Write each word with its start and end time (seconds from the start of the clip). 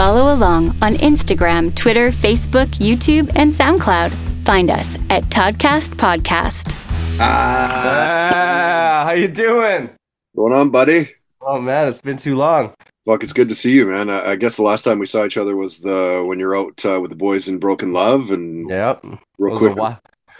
Follow 0.00 0.32
along 0.32 0.68
on 0.80 0.94
Instagram, 0.94 1.74
Twitter, 1.74 2.08
Facebook, 2.08 2.68
YouTube, 2.78 3.30
and 3.36 3.52
SoundCloud. 3.52 4.10
Find 4.44 4.70
us 4.70 4.94
at 5.10 5.24
Toddcast 5.24 5.90
Podcast. 5.96 6.74
Ah, 7.20 9.02
how 9.04 9.12
you 9.12 9.28
doing? 9.28 9.90
Going 10.34 10.54
on, 10.54 10.70
buddy? 10.70 11.10
Oh 11.42 11.60
man, 11.60 11.86
it's 11.86 12.00
been 12.00 12.16
too 12.16 12.34
long. 12.34 12.72
Fuck, 13.04 13.22
it's 13.22 13.34
good 13.34 13.50
to 13.50 13.54
see 13.54 13.72
you, 13.72 13.84
man. 13.88 14.08
I, 14.08 14.30
I 14.30 14.36
guess 14.36 14.56
the 14.56 14.62
last 14.62 14.84
time 14.84 15.00
we 15.00 15.04
saw 15.04 15.26
each 15.26 15.36
other 15.36 15.54
was 15.54 15.80
the 15.80 16.24
when 16.26 16.38
you're 16.38 16.56
out 16.56 16.82
uh, 16.86 16.98
with 16.98 17.10
the 17.10 17.16
boys 17.16 17.46
in 17.46 17.58
Broken 17.58 17.92
Love, 17.92 18.30
and 18.30 18.70
Yep. 18.70 19.04
real 19.36 19.54
quick, 19.58 19.76
wi- 19.76 19.98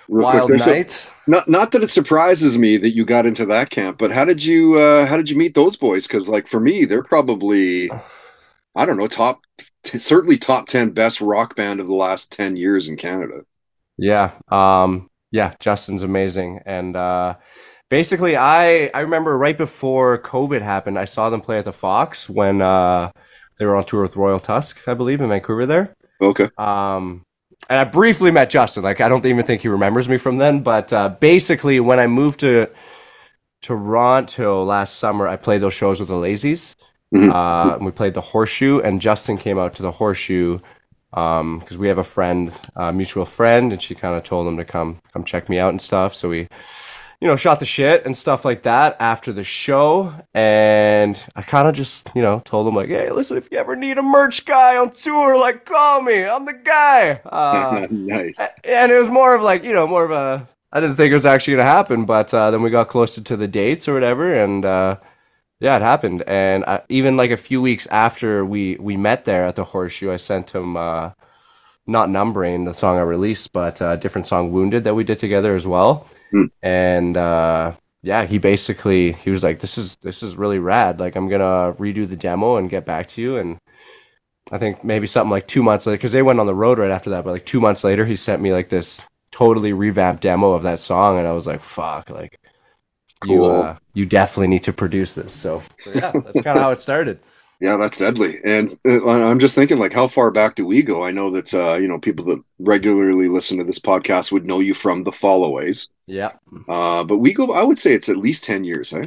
real 0.08 0.24
wild 0.24 0.46
quick, 0.46 0.48
there's 0.48 0.66
a- 0.68 0.72
night. 0.72 1.06
not 1.26 1.46
not 1.50 1.72
that 1.72 1.82
it 1.82 1.90
surprises 1.90 2.56
me 2.56 2.78
that 2.78 2.92
you 2.92 3.04
got 3.04 3.26
into 3.26 3.44
that 3.44 3.68
camp, 3.68 3.98
but 3.98 4.10
how 4.10 4.24
did 4.24 4.42
you 4.42 4.76
uh, 4.76 5.04
how 5.04 5.18
did 5.18 5.28
you 5.28 5.36
meet 5.36 5.54
those 5.54 5.76
boys? 5.76 6.06
Because 6.06 6.30
like 6.30 6.46
for 6.46 6.60
me, 6.60 6.86
they're 6.86 7.02
probably 7.02 7.90
I 8.74 8.86
don't 8.86 8.96
know 8.96 9.08
top 9.08 9.40
t- 9.82 9.98
certainly 9.98 10.38
top 10.38 10.66
ten 10.68 10.90
best 10.90 11.20
rock 11.20 11.56
band 11.56 11.80
of 11.80 11.86
the 11.86 11.94
last 11.94 12.32
ten 12.32 12.56
years 12.56 12.88
in 12.88 12.96
Canada. 12.96 13.42
Yeah. 13.96 14.32
Um 14.50 15.08
yeah, 15.30 15.52
Justin's 15.60 16.02
amazing. 16.02 16.60
And 16.66 16.96
uh 16.96 17.34
basically 17.88 18.36
I 18.36 18.86
I 18.94 19.00
remember 19.00 19.36
right 19.36 19.56
before 19.56 20.18
COVID 20.22 20.62
happened, 20.62 20.98
I 20.98 21.04
saw 21.04 21.30
them 21.30 21.40
play 21.40 21.58
at 21.58 21.64
the 21.64 21.72
Fox 21.72 22.28
when 22.28 22.62
uh 22.62 23.10
they 23.58 23.66
were 23.66 23.76
on 23.76 23.84
tour 23.84 24.02
with 24.02 24.16
Royal 24.16 24.40
Tusk, 24.40 24.88
I 24.88 24.94
believe, 24.94 25.20
in 25.20 25.28
Vancouver 25.28 25.66
there. 25.66 25.94
Okay, 26.20 26.48
Um, 26.56 27.24
and 27.68 27.78
I 27.78 27.84
briefly 27.84 28.30
met 28.30 28.50
Justin. 28.50 28.82
Like, 28.82 29.00
I 29.02 29.08
don't 29.08 29.24
even 29.26 29.44
think 29.44 29.62
he 29.62 29.68
remembers 29.68 30.08
me 30.08 30.16
from 30.18 30.38
then. 30.38 30.62
But 30.62 30.92
uh, 30.92 31.10
basically, 31.20 31.78
when 31.80 32.00
I 32.00 32.06
moved 32.06 32.40
to 32.40 32.68
Toronto 33.62 34.64
last 34.64 34.96
summer, 34.96 35.28
I 35.28 35.36
played 35.36 35.60
those 35.60 35.74
shows 35.74 36.00
with 36.00 36.08
the 36.08 36.14
Lazys. 36.14 36.74
Mhm. 37.14 37.32
Uh, 37.32 37.74
and 37.74 37.84
we 37.84 37.90
played 37.92 38.14
the 38.14 38.20
Horseshoe, 38.20 38.80
and 38.80 39.00
Justin 39.00 39.36
came 39.36 39.58
out 39.58 39.72
to 39.74 39.82
the 39.82 39.90
Horseshoe 39.92 40.58
because 41.10 41.76
we 41.76 41.88
have 41.88 41.98
a 41.98 42.04
friend, 42.04 42.52
a 42.76 42.92
mutual 42.92 43.24
friend, 43.24 43.72
and 43.72 43.82
she 43.82 43.94
kind 43.94 44.14
of 44.14 44.22
told 44.22 44.46
him 44.46 44.56
to 44.56 44.64
come 44.64 45.00
come 45.12 45.24
check 45.24 45.48
me 45.48 45.58
out 45.58 45.70
and 45.70 45.82
stuff. 45.82 46.14
So 46.14 46.28
we, 46.28 46.46
you 47.20 47.26
know, 47.26 47.34
shot 47.36 47.58
the 47.58 47.64
shit 47.66 48.06
and 48.06 48.16
stuff 48.16 48.44
like 48.44 48.62
that 48.62 48.96
after 49.00 49.32
the 49.32 49.42
show. 49.42 50.14
And 50.34 51.18
I 51.34 51.42
kind 51.42 51.66
of 51.66 51.74
just, 51.74 52.08
you 52.14 52.22
know, 52.22 52.40
told 52.44 52.68
him 52.68 52.76
like, 52.76 52.88
hey, 52.88 53.10
listen, 53.10 53.36
if 53.36 53.48
you 53.50 53.58
ever 53.58 53.74
need 53.74 53.98
a 53.98 54.02
merch 54.02 54.44
guy 54.46 54.76
on 54.76 54.90
tour, 54.90 55.36
like, 55.36 55.64
call 55.64 56.00
me. 56.00 56.24
I'm 56.24 56.44
the 56.44 56.52
guy. 56.54 57.20
Uh, 57.24 57.88
nice. 57.90 58.40
and 58.62 58.92
it 58.92 58.98
was 58.98 59.10
more 59.10 59.34
of 59.34 59.42
like, 59.42 59.64
you 59.64 59.72
know, 59.72 59.86
more 59.88 60.04
of 60.04 60.12
a. 60.12 60.48
I 60.72 60.78
didn't 60.80 60.94
think 60.94 61.10
it 61.10 61.14
was 61.14 61.26
actually 61.26 61.54
gonna 61.56 61.64
happen, 61.68 62.04
but 62.04 62.32
uh, 62.32 62.52
then 62.52 62.62
we 62.62 62.70
got 62.70 62.86
closer 62.88 63.20
to 63.20 63.36
the 63.36 63.48
dates 63.48 63.88
or 63.88 63.94
whatever, 63.94 64.32
and 64.32 64.64
uh, 64.64 64.96
yeah, 65.60 65.76
it 65.76 65.82
happened. 65.82 66.22
And 66.26 66.64
I, 66.64 66.82
even 66.88 67.16
like 67.16 67.30
a 67.30 67.36
few 67.36 67.60
weeks 67.62 67.86
after 67.88 68.44
we 68.44 68.76
we 68.76 68.96
met 68.96 69.24
there 69.26 69.46
at 69.46 69.56
the 69.56 69.64
Horseshoe, 69.64 70.10
I 70.10 70.16
sent 70.16 70.50
him 70.50 70.76
uh, 70.76 71.10
not 71.86 72.10
numbering 72.10 72.64
the 72.64 72.74
song 72.74 72.96
I 72.96 73.02
released, 73.02 73.52
but 73.52 73.80
a 73.80 73.96
different 73.96 74.26
song, 74.26 74.52
"Wounded," 74.52 74.84
that 74.84 74.94
we 74.94 75.04
did 75.04 75.18
together 75.18 75.54
as 75.54 75.66
well. 75.66 76.06
Hmm. 76.30 76.44
And 76.62 77.16
uh, 77.16 77.72
yeah, 78.02 78.24
he 78.24 78.38
basically 78.38 79.12
he 79.12 79.30
was 79.30 79.44
like, 79.44 79.60
"This 79.60 79.76
is 79.76 79.96
this 80.02 80.22
is 80.22 80.36
really 80.36 80.58
rad. 80.58 80.98
Like, 80.98 81.14
I'm 81.16 81.28
gonna 81.28 81.74
redo 81.74 82.08
the 82.08 82.16
demo 82.16 82.56
and 82.56 82.70
get 82.70 82.86
back 82.86 83.08
to 83.08 83.22
you." 83.22 83.36
And 83.36 83.58
I 84.50 84.58
think 84.58 84.82
maybe 84.82 85.06
something 85.06 85.30
like 85.30 85.46
two 85.46 85.62
months 85.62 85.86
later, 85.86 85.98
because 85.98 86.12
they 86.12 86.22
went 86.22 86.40
on 86.40 86.46
the 86.46 86.54
road 86.54 86.78
right 86.78 86.90
after 86.90 87.10
that. 87.10 87.24
But 87.24 87.32
like 87.32 87.46
two 87.46 87.60
months 87.60 87.84
later, 87.84 88.06
he 88.06 88.16
sent 88.16 88.42
me 88.42 88.52
like 88.52 88.70
this 88.70 89.02
totally 89.30 89.72
revamped 89.72 90.22
demo 90.22 90.52
of 90.52 90.62
that 90.62 90.80
song, 90.80 91.18
and 91.18 91.28
I 91.28 91.32
was 91.32 91.46
like, 91.46 91.60
"Fuck!" 91.62 92.10
Like, 92.10 92.40
you 93.26 93.44
uh, 93.44 93.76
you 93.94 94.06
definitely 94.06 94.48
need 94.48 94.62
to 94.64 94.72
produce 94.72 95.14
this. 95.14 95.32
So, 95.32 95.62
so 95.78 95.92
yeah, 95.92 96.12
that's 96.24 96.40
kind 96.42 96.56
of 96.58 96.62
how 96.62 96.70
it 96.70 96.78
started. 96.78 97.20
Yeah, 97.60 97.76
that's 97.76 97.98
deadly. 97.98 98.38
And 98.42 98.72
uh, 98.88 99.04
I'm 99.06 99.38
just 99.38 99.54
thinking, 99.54 99.78
like, 99.78 99.92
how 99.92 100.08
far 100.08 100.30
back 100.30 100.54
do 100.54 100.66
we 100.66 100.82
go? 100.82 101.04
I 101.04 101.10
know 101.10 101.30
that 101.30 101.52
uh, 101.52 101.74
you 101.74 101.88
know 101.88 101.98
people 101.98 102.24
that 102.26 102.42
regularly 102.58 103.28
listen 103.28 103.58
to 103.58 103.64
this 103.64 103.78
podcast 103.78 104.32
would 104.32 104.46
know 104.46 104.60
you 104.60 104.72
from 104.72 105.04
the 105.04 105.12
Followays, 105.12 105.88
Yeah. 106.06 106.32
uh, 106.68 107.04
but 107.04 107.18
we 107.18 107.34
go. 107.34 107.52
I 107.52 107.62
would 107.62 107.78
say 107.78 107.92
it's 107.92 108.08
at 108.08 108.16
least 108.16 108.44
ten 108.44 108.64
years. 108.64 108.92
Eh? 108.94 109.06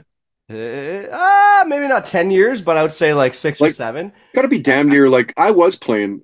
Uh, 0.51 1.07
ah, 1.11 1.63
maybe 1.67 1.87
not 1.87 2.05
ten 2.05 2.29
years, 2.29 2.61
but 2.61 2.77
I 2.77 2.83
would 2.83 2.91
say 2.91 3.13
like 3.13 3.33
six 3.33 3.59
or 3.59 3.71
seven. 3.71 4.11
Got 4.35 4.43
to 4.43 4.47
be 4.47 4.59
damn 4.59 4.87
near. 4.89 5.09
Like 5.09 5.33
I 5.37 5.49
was 5.49 5.75
playing. 5.75 6.23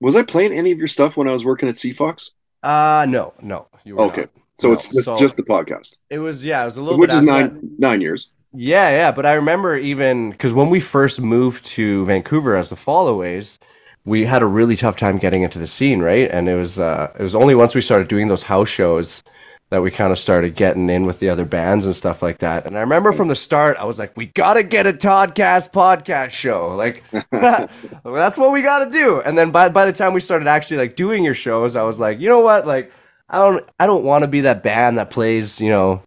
Was 0.00 0.14
I 0.16 0.22
playing 0.22 0.52
any 0.52 0.70
of 0.70 0.78
your 0.78 0.88
stuff 0.88 1.16
when 1.16 1.26
I 1.28 1.32
was 1.32 1.44
working 1.44 1.68
at 1.68 1.76
CFox? 1.76 2.30
Uh 2.62 3.06
no, 3.08 3.32
no. 3.42 3.66
You 3.84 3.98
Okay, 3.98 4.22
not. 4.22 4.30
So 4.56 4.68
No, 4.68 4.74
it's 4.74 4.88
just, 4.88 5.04
so- 5.06 5.16
just 5.16 5.36
the 5.36 5.42
podcast, 5.42 5.96
It 6.10 6.18
was 6.18 6.44
yeah, 6.44 6.62
it 6.62 6.66
was 6.66 6.76
a 6.76 6.82
little 6.82 6.98
which 6.98 7.10
bit 7.10 7.16
is 7.16 7.22
nine 7.22 7.54
that. 7.54 7.78
nine 7.78 8.00
years. 8.00 8.28
Yeah, 8.56 8.88
yeah, 8.90 9.10
but 9.10 9.26
I 9.26 9.32
remember 9.32 9.76
even 9.76 10.30
because 10.30 10.52
when 10.52 10.70
we 10.70 10.78
first 10.78 11.20
moved 11.20 11.66
to 11.66 12.04
Vancouver 12.06 12.56
as 12.56 12.68
the 12.70 12.76
Followays, 12.76 13.58
we 14.04 14.26
had 14.26 14.42
a 14.42 14.46
really 14.46 14.76
tough 14.76 14.96
time 14.96 15.18
getting 15.18 15.42
into 15.42 15.58
the 15.58 15.66
scene, 15.66 16.00
right? 16.00 16.30
And 16.30 16.48
it 16.48 16.54
was 16.54 16.78
uh, 16.78 17.10
it 17.18 17.22
was 17.22 17.34
only 17.34 17.54
once 17.56 17.74
we 17.74 17.80
started 17.80 18.06
doing 18.06 18.28
those 18.28 18.44
house 18.44 18.68
shows 18.68 19.24
that 19.70 19.82
we 19.82 19.90
kind 19.90 20.12
of 20.12 20.18
started 20.20 20.54
getting 20.54 20.88
in 20.88 21.04
with 21.04 21.18
the 21.18 21.28
other 21.30 21.44
bands 21.44 21.84
and 21.84 21.96
stuff 21.96 22.22
like 22.22 22.38
that. 22.38 22.64
And 22.66 22.76
I 22.76 22.80
remember 22.80 23.12
from 23.12 23.26
the 23.26 23.34
start, 23.34 23.76
I 23.76 23.84
was 23.86 23.98
like, 23.98 24.16
we 24.16 24.26
gotta 24.26 24.62
get 24.62 24.86
a 24.86 24.92
Toddcast 24.92 25.72
podcast 25.72 26.30
show, 26.30 26.76
like 26.76 27.02
that's 27.32 28.38
what 28.38 28.52
we 28.52 28.62
gotta 28.62 28.88
do. 28.90 29.20
And 29.20 29.36
then 29.36 29.50
by 29.50 29.68
by 29.70 29.84
the 29.84 29.92
time 29.92 30.12
we 30.14 30.20
started 30.20 30.46
actually 30.46 30.76
like 30.76 30.94
doing 30.96 31.24
your 31.24 31.34
shows, 31.34 31.74
I 31.74 31.82
was 31.82 31.98
like, 31.98 32.20
you 32.20 32.28
know 32.28 32.40
what, 32.40 32.66
like. 32.68 32.92
I 33.28 33.38
don't 33.38 33.68
I 33.80 33.86
don't 33.86 34.04
want 34.04 34.22
to 34.22 34.28
be 34.28 34.42
that 34.42 34.62
band 34.62 34.98
that 34.98 35.10
plays, 35.10 35.60
you 35.60 35.68
know, 35.70 36.02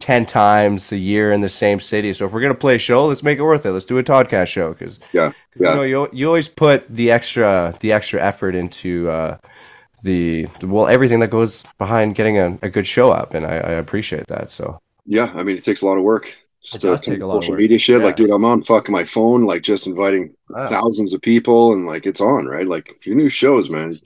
10 0.00 0.26
times 0.26 0.90
a 0.92 0.96
year 0.98 1.32
in 1.32 1.40
the 1.40 1.48
same 1.48 1.80
city. 1.80 2.12
So 2.12 2.26
if 2.26 2.32
we're 2.32 2.40
going 2.40 2.52
to 2.54 2.58
play 2.58 2.74
a 2.74 2.78
show, 2.78 3.06
let's 3.06 3.22
make 3.22 3.38
it 3.38 3.42
worth 3.42 3.64
it. 3.66 3.72
Let's 3.72 3.86
do 3.86 3.98
a 3.98 4.02
podcast 4.02 4.48
show 4.48 4.74
cuz 4.74 4.98
Yeah, 5.12 5.32
you 5.54 5.66
yeah. 5.66 5.74
know 5.74 5.82
you, 5.82 6.08
you 6.12 6.26
always 6.26 6.48
put 6.48 6.84
the 6.88 7.10
extra 7.10 7.74
the 7.80 7.92
extra 7.92 8.20
effort 8.22 8.54
into 8.54 9.10
uh 9.10 9.36
the 10.02 10.46
well 10.62 10.88
everything 10.88 11.20
that 11.20 11.30
goes 11.30 11.64
behind 11.78 12.14
getting 12.16 12.38
a, 12.38 12.58
a 12.62 12.68
good 12.70 12.86
show 12.86 13.12
up 13.12 13.34
and 13.34 13.46
I, 13.46 13.56
I 13.56 13.72
appreciate 13.72 14.26
that. 14.28 14.50
So 14.52 14.80
Yeah, 15.04 15.30
I 15.34 15.42
mean, 15.42 15.56
it 15.56 15.64
takes 15.64 15.82
a 15.82 15.86
lot 15.86 15.98
of 15.98 16.04
work. 16.04 16.36
Just 16.62 16.76
It 16.76 16.82
does 16.82 17.00
uh, 17.08 17.12
take 17.12 17.20
a 17.20 17.26
lot 17.26 17.42
social 17.42 17.52
work. 17.52 17.60
media 17.60 17.78
shit. 17.78 17.98
Yeah. 17.98 18.06
Like, 18.06 18.16
dude, 18.16 18.30
I'm 18.30 18.44
on 18.44 18.62
fucking 18.62 18.92
my 18.92 19.04
phone, 19.04 19.44
like 19.44 19.62
just 19.62 19.86
inviting 19.86 20.34
Wow. 20.48 20.66
thousands 20.66 21.12
of 21.14 21.20
people, 21.22 21.72
and 21.72 21.86
like 21.86 22.06
it's 22.06 22.20
on, 22.20 22.46
right? 22.46 22.66
Like 22.66 23.04
your 23.04 23.16
new 23.16 23.28
shows, 23.28 23.68
man. 23.70 23.98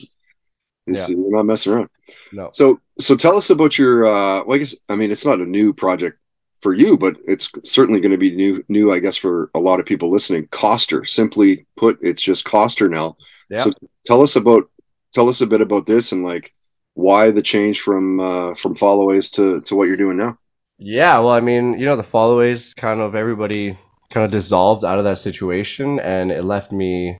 It's, 0.86 1.08
Yeah. 1.08 1.16
You're 1.16 1.30
not 1.30 1.44
messing 1.46 1.72
around. 1.72 1.88
No. 2.32 2.50
So, 2.52 2.80
so 2.98 3.16
tell 3.16 3.36
us 3.36 3.50
about 3.50 3.78
your. 3.78 4.06
uh 4.06 4.44
well, 4.44 4.56
I 4.56 4.58
guess 4.58 4.74
I 4.88 4.96
mean 4.96 5.10
it's 5.10 5.26
not 5.26 5.40
a 5.40 5.46
new 5.46 5.72
project 5.72 6.18
for 6.60 6.74
you, 6.74 6.96
but 6.96 7.16
it's 7.24 7.50
certainly 7.64 8.00
going 8.00 8.12
to 8.12 8.18
be 8.18 8.34
new. 8.34 8.64
New, 8.68 8.92
I 8.92 8.98
guess, 8.98 9.16
for 9.16 9.50
a 9.54 9.60
lot 9.60 9.80
of 9.80 9.86
people 9.86 10.10
listening. 10.10 10.46
Koster, 10.48 11.04
simply 11.04 11.66
put, 11.76 11.98
it's 12.00 12.22
just 12.22 12.44
Koster 12.44 12.88
now. 12.88 13.16
Yeah. 13.50 13.58
So 13.58 13.70
tell 14.04 14.22
us 14.22 14.36
about 14.36 14.70
tell 15.12 15.28
us 15.28 15.40
a 15.40 15.46
bit 15.46 15.60
about 15.60 15.86
this 15.86 16.12
and 16.12 16.24
like 16.24 16.54
why 16.94 17.30
the 17.30 17.42
change 17.42 17.80
from 17.80 18.20
uh 18.20 18.54
from 18.54 18.74
followays 18.74 19.30
to 19.30 19.60
to 19.62 19.74
what 19.74 19.88
you're 19.88 19.96
doing 19.96 20.16
now. 20.16 20.38
Yeah, 20.78 21.18
well, 21.20 21.30
I 21.30 21.40
mean, 21.40 21.78
you 21.78 21.86
know, 21.86 21.96
the 21.96 22.02
followays 22.02 22.74
kind 22.74 23.00
of 23.00 23.14
everybody 23.14 23.78
kind 24.10 24.26
of 24.26 24.30
dissolved 24.30 24.84
out 24.84 24.98
of 24.98 25.04
that 25.04 25.18
situation, 25.18 25.98
and 26.00 26.30
it 26.30 26.44
left 26.44 26.72
me. 26.72 27.18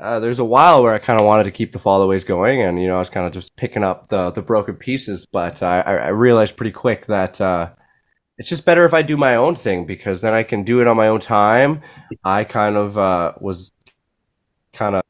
Uh, 0.00 0.20
there's 0.20 0.38
a 0.38 0.44
while 0.44 0.82
where 0.82 0.92
I 0.92 0.98
kind 0.98 1.18
of 1.18 1.26
wanted 1.26 1.44
to 1.44 1.50
keep 1.50 1.72
the 1.72 1.78
followays 1.78 2.24
going, 2.24 2.60
and 2.62 2.80
you 2.80 2.86
know, 2.86 2.96
I 2.96 3.00
was 3.00 3.10
kind 3.10 3.26
of 3.26 3.32
just 3.32 3.56
picking 3.56 3.82
up 3.82 4.08
the 4.08 4.30
the 4.30 4.42
broken 4.42 4.76
pieces. 4.76 5.26
But 5.26 5.62
I, 5.62 5.80
I 5.80 5.94
I 5.94 6.08
realized 6.08 6.56
pretty 6.56 6.72
quick 6.72 7.06
that 7.06 7.40
uh, 7.40 7.70
it's 8.38 8.48
just 8.48 8.64
better 8.66 8.84
if 8.84 8.92
I 8.92 9.02
do 9.02 9.16
my 9.16 9.36
own 9.36 9.56
thing 9.56 9.86
because 9.86 10.20
then 10.20 10.34
I 10.34 10.42
can 10.42 10.64
do 10.64 10.80
it 10.80 10.86
on 10.86 10.96
my 10.96 11.08
own 11.08 11.20
time. 11.20 11.80
I 12.24 12.44
kind 12.44 12.76
of 12.76 12.98
uh, 12.98 13.32
was 13.40 13.72
kind 14.72 14.96
of 14.96 15.02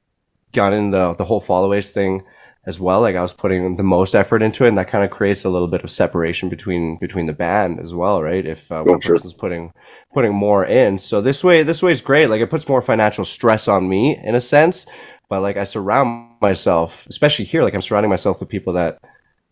got 0.52 0.70
the 0.70 1.14
the 1.14 1.24
whole 1.24 1.40
followays 1.40 1.90
thing 1.90 2.22
as 2.66 2.80
well. 2.80 3.00
Like 3.00 3.16
I 3.16 3.22
was 3.22 3.32
putting 3.32 3.76
the 3.76 3.82
most 3.82 4.14
effort 4.14 4.42
into 4.42 4.64
it, 4.64 4.68
and 4.68 4.78
that 4.78 4.88
kind 4.88 5.04
of 5.04 5.10
creates 5.10 5.44
a 5.44 5.50
little 5.50 5.68
bit 5.68 5.84
of 5.84 5.90
separation 5.90 6.48
between 6.48 6.98
between 6.98 7.26
the 7.26 7.32
band 7.32 7.80
as 7.80 7.94
well, 7.94 8.22
right? 8.22 8.44
If 8.44 8.70
uh, 8.72 8.82
one 8.82 8.96
Oh, 8.96 9.00
sure. 9.00 9.16
person's 9.16 9.34
putting 9.34 9.72
putting 10.12 10.34
more 10.34 10.64
in, 10.64 10.98
so 10.98 11.20
this 11.20 11.44
way 11.44 11.62
this 11.62 11.82
way 11.82 11.92
is 11.92 12.00
great. 12.00 12.28
Like 12.30 12.40
it 12.40 12.50
puts 12.50 12.68
more 12.68 12.82
financial 12.82 13.24
stress 13.24 13.68
on 13.68 13.88
me 13.88 14.18
in 14.22 14.34
a 14.34 14.40
sense, 14.40 14.86
but 15.28 15.40
like 15.42 15.56
I 15.56 15.64
surround 15.64 16.40
myself, 16.40 17.06
especially 17.08 17.44
here, 17.44 17.62
like 17.62 17.74
I'm 17.74 17.82
surrounding 17.82 18.10
myself 18.10 18.40
with 18.40 18.48
people 18.48 18.72
that 18.74 18.98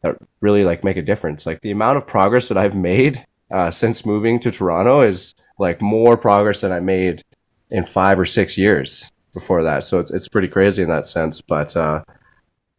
that 0.03 0.17
really 0.41 0.65
like 0.65 0.85
make 0.85 0.97
a 0.97 1.03
difference. 1.03 1.47
Like 1.47 1.61
the 1.63 1.71
amount 1.71 1.97
of 1.99 2.07
progress 2.07 2.49
that 2.49 2.59
I've 2.59 2.75
made 2.77 3.25
uh, 3.51 3.71
since 3.71 4.05
moving 4.05 4.41
to 4.41 4.51
Toronto 4.51 5.01
is 5.03 5.35
like 5.59 5.81
more 5.81 6.17
progress 6.17 6.61
than 6.63 6.73
I 6.73 6.81
made 6.81 7.23
in 7.71 7.85
five 7.85 8.19
or 8.19 8.27
six 8.27 8.59
years 8.59 9.11
before 9.33 9.63
that. 9.63 9.85
So 9.85 10.01
it's 10.01 10.11
it's 10.11 10.29
pretty 10.29 10.49
crazy 10.49 10.83
in 10.83 10.89
that 10.89 11.07
sense. 11.07 11.41
But 11.41 11.77
uh, 11.77 12.03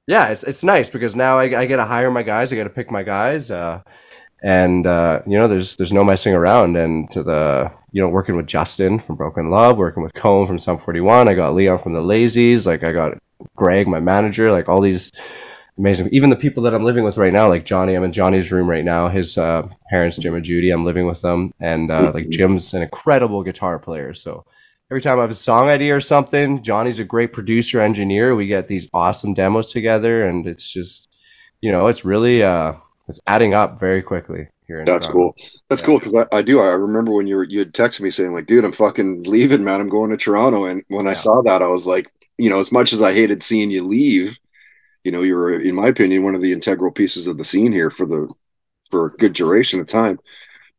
yeah, 0.07 0.27
it's 0.27 0.43
it's 0.43 0.63
nice 0.63 0.89
because 0.89 1.15
now 1.15 1.39
I, 1.39 1.61
I 1.61 1.65
get 1.65 1.77
to 1.77 1.85
hire 1.85 2.11
my 2.11 2.23
guys. 2.23 2.51
I 2.51 2.55
get 2.55 2.65
to 2.65 2.69
pick 2.69 2.91
my 2.91 3.03
guys, 3.03 3.49
uh, 3.49 3.81
and 4.43 4.85
uh, 4.85 5.21
you 5.25 5.37
know, 5.37 5.47
there's 5.47 5.75
there's 5.77 5.93
no 5.93 6.03
messing 6.03 6.35
around. 6.35 6.77
And 6.77 7.09
to 7.11 7.23
the 7.23 7.71
you 7.91 8.01
know, 8.01 8.09
working 8.09 8.35
with 8.35 8.45
Justin 8.45 8.99
from 8.99 9.15
Broken 9.15 9.49
Love, 9.49 9.77
working 9.77 10.03
with 10.03 10.13
Cone 10.13 10.45
from 10.45 10.59
Sum 10.59 10.77
41. 10.77 11.27
I 11.27 11.33
got 11.33 11.55
Leon 11.55 11.79
from 11.79 11.93
the 11.93 12.01
Lazys. 12.01 12.65
Like 12.67 12.83
I 12.83 12.91
got 12.91 13.17
Greg, 13.55 13.87
my 13.87 13.99
manager. 13.99 14.51
Like 14.51 14.69
all 14.69 14.81
these 14.81 15.11
amazing. 15.77 16.09
Even 16.11 16.29
the 16.29 16.35
people 16.35 16.61
that 16.63 16.75
I'm 16.75 16.83
living 16.83 17.03
with 17.03 17.17
right 17.17 17.33
now, 17.33 17.49
like 17.49 17.65
Johnny. 17.65 17.95
I'm 17.95 18.03
in 18.03 18.13
Johnny's 18.13 18.51
room 18.51 18.69
right 18.69 18.85
now. 18.85 19.09
His 19.09 19.39
uh, 19.39 19.67
parents, 19.89 20.17
Jim 20.17 20.35
and 20.35 20.45
Judy. 20.45 20.69
I'm 20.69 20.85
living 20.85 21.07
with 21.07 21.21
them, 21.21 21.51
and 21.59 21.89
uh, 21.89 22.11
like 22.13 22.29
Jim's 22.29 22.75
an 22.75 22.83
incredible 22.83 23.41
guitar 23.41 23.79
player. 23.79 24.13
So 24.13 24.45
every 24.89 25.01
time 25.01 25.17
I 25.17 25.21
have 25.23 25.31
a 25.31 25.35
song 25.35 25.69
idea 25.69 25.95
or 25.95 26.01
something, 26.01 26.61
Johnny's 26.63 26.99
a 26.99 27.03
great 27.03 27.33
producer, 27.33 27.81
engineer. 27.81 28.35
We 28.35 28.47
get 28.47 28.67
these 28.67 28.87
awesome 28.93 29.33
demos 29.33 29.71
together, 29.71 30.25
and 30.27 30.45
it's 30.47 30.71
just, 30.71 31.09
you 31.61 31.71
know, 31.71 31.87
it's 31.87 32.05
really 32.05 32.43
uh, 32.43 32.73
it's 33.07 33.19
adding 33.27 33.53
up 33.53 33.79
very 33.79 34.01
quickly 34.01 34.47
here. 34.67 34.79
In 34.79 34.85
That's 34.85 35.05
cool. 35.07 35.35
That's 35.69 35.81
Yeah. 35.81 35.85
cool 35.87 35.99
because 35.99 36.15
I, 36.15 36.25
I 36.31 36.41
do. 36.41 36.59
I 36.59 36.73
remember 36.73 37.11
when 37.13 37.27
you 37.27 37.37
were 37.37 37.43
you 37.43 37.59
had 37.59 37.73
texted 37.73 38.01
me 38.01 38.09
saying 38.09 38.33
like, 38.33 38.45
"Dude, 38.45 38.65
I'm 38.65 38.71
fucking 38.71 39.23
leaving, 39.23 39.63
man. 39.63 39.81
I'm 39.81 39.89
going 39.89 40.11
to 40.11 40.17
Toronto." 40.17 40.65
And 40.65 40.83
when 40.89 41.07
I 41.07 41.13
saw 41.13 41.41
that, 41.43 41.61
I 41.61 41.67
was 41.67 41.87
like, 41.87 42.11
you 42.37 42.49
know, 42.49 42.59
as 42.59 42.71
much 42.71 42.93
as 42.93 43.01
I 43.01 43.13
hated 43.13 43.41
seeing 43.41 43.71
you 43.71 43.83
leave, 43.83 44.37
you 45.03 45.11
know, 45.11 45.21
you 45.21 45.35
were, 45.35 45.53
in 45.53 45.75
my 45.75 45.87
opinion, 45.87 46.23
one 46.23 46.35
of 46.35 46.41
the 46.41 46.51
integral 46.51 46.91
pieces 46.91 47.27
of 47.27 47.37
the 47.37 47.45
scene 47.45 47.71
here 47.71 47.89
for 47.89 48.05
the 48.05 48.33
for 48.91 49.07
a 49.07 49.11
good 49.17 49.33
duration 49.33 49.79
of 49.79 49.87
time. 49.87 50.19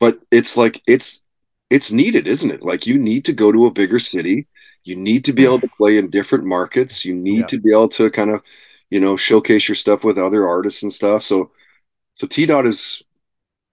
But 0.00 0.20
it's 0.31 0.56
like 0.56 0.82
it's 0.87 1.23
it's 1.71 1.91
needed, 1.91 2.27
isn't 2.27 2.51
it? 2.51 2.63
Like 2.63 2.87
you 2.87 2.99
need 2.99 3.25
to 3.25 3.33
go 3.33 3.51
to 3.53 3.67
a 3.67 3.71
bigger 3.71 3.99
city. 3.99 4.47
You 4.85 4.97
need 4.97 5.25
to 5.25 5.33
be 5.33 5.45
able 5.45 5.61
to 5.61 5.69
play 5.69 5.99
in 5.99 6.11
different 6.11 6.45
markets. 6.45 7.05
You 7.05 7.15
need 7.15 7.41
Yeah. 7.41 7.47
to 7.47 7.61
be 7.61 7.71
able 7.73 7.89
to 7.89 8.11
kind 8.11 8.31
of, 8.31 8.43
you 8.91 9.01
know, 9.01 9.17
showcase 9.17 9.69
your 9.69 9.75
stuff 9.75 10.05
with 10.05 10.17
other 10.19 10.47
artists 10.47 10.83
and 10.83 10.93
stuff. 10.93 11.23
So, 11.23 11.51
so 12.15 12.27
T 12.27 12.47
Dot 12.47 12.67
is 12.67 13.03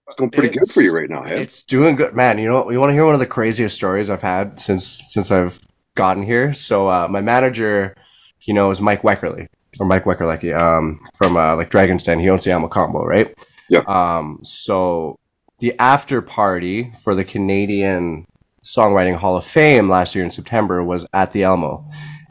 it's 0.07 0.17
going 0.17 0.31
pretty 0.31 0.49
good 0.49 0.69
for 0.69 0.81
you 0.81 0.93
right 0.93 1.09
now. 1.09 1.23
Hey? 1.23 1.41
It's 1.41 1.63
doing 1.63 1.95
good, 1.95 2.13
man. 2.13 2.37
You 2.37 2.49
know, 2.49 2.63
what? 2.63 2.73
you 2.73 2.79
want 2.79 2.89
to 2.89 2.93
hear 2.93 3.05
one 3.05 3.13
of 3.13 3.19
the 3.19 3.25
craziest 3.25 3.75
stories 3.75 4.09
I've 4.09 4.21
had 4.21 4.59
since 4.59 4.85
since 4.85 5.31
I've 5.31 5.59
gotten 5.95 6.23
here. 6.23 6.53
So 6.53 6.89
uh, 6.89 7.07
my 7.07 7.21
manager, 7.21 7.95
you 8.41 8.53
know, 8.53 8.71
is 8.71 8.81
Mike 8.81 9.03
Weckerly 9.03 9.47
or 9.79 9.85
Mike 9.85 10.03
Weckerlecki, 10.03 10.57
um, 10.59 10.99
from 11.15 11.37
uh, 11.37 11.55
like 11.55 11.69
Dragon's 11.69 12.03
Den. 12.03 12.19
He 12.19 12.29
owns 12.29 12.43
the 12.43 12.51
El 12.51 12.67
Mocambo, 12.67 13.05
right? 13.05 13.33
Yeah. 13.69 13.81
Um, 13.87 14.39
so 14.43 15.19
the 15.59 15.73
after 15.79 16.21
party 16.21 16.93
for 17.01 17.15
the 17.15 17.23
Canadian 17.23 18.25
Songwriting 18.63 19.15
Hall 19.15 19.37
of 19.37 19.45
Fame 19.45 19.89
last 19.89 20.15
year 20.15 20.23
in 20.23 20.31
September 20.31 20.83
was 20.83 21.05
at 21.13 21.31
the 21.31 21.43
Elmo, 21.43 21.85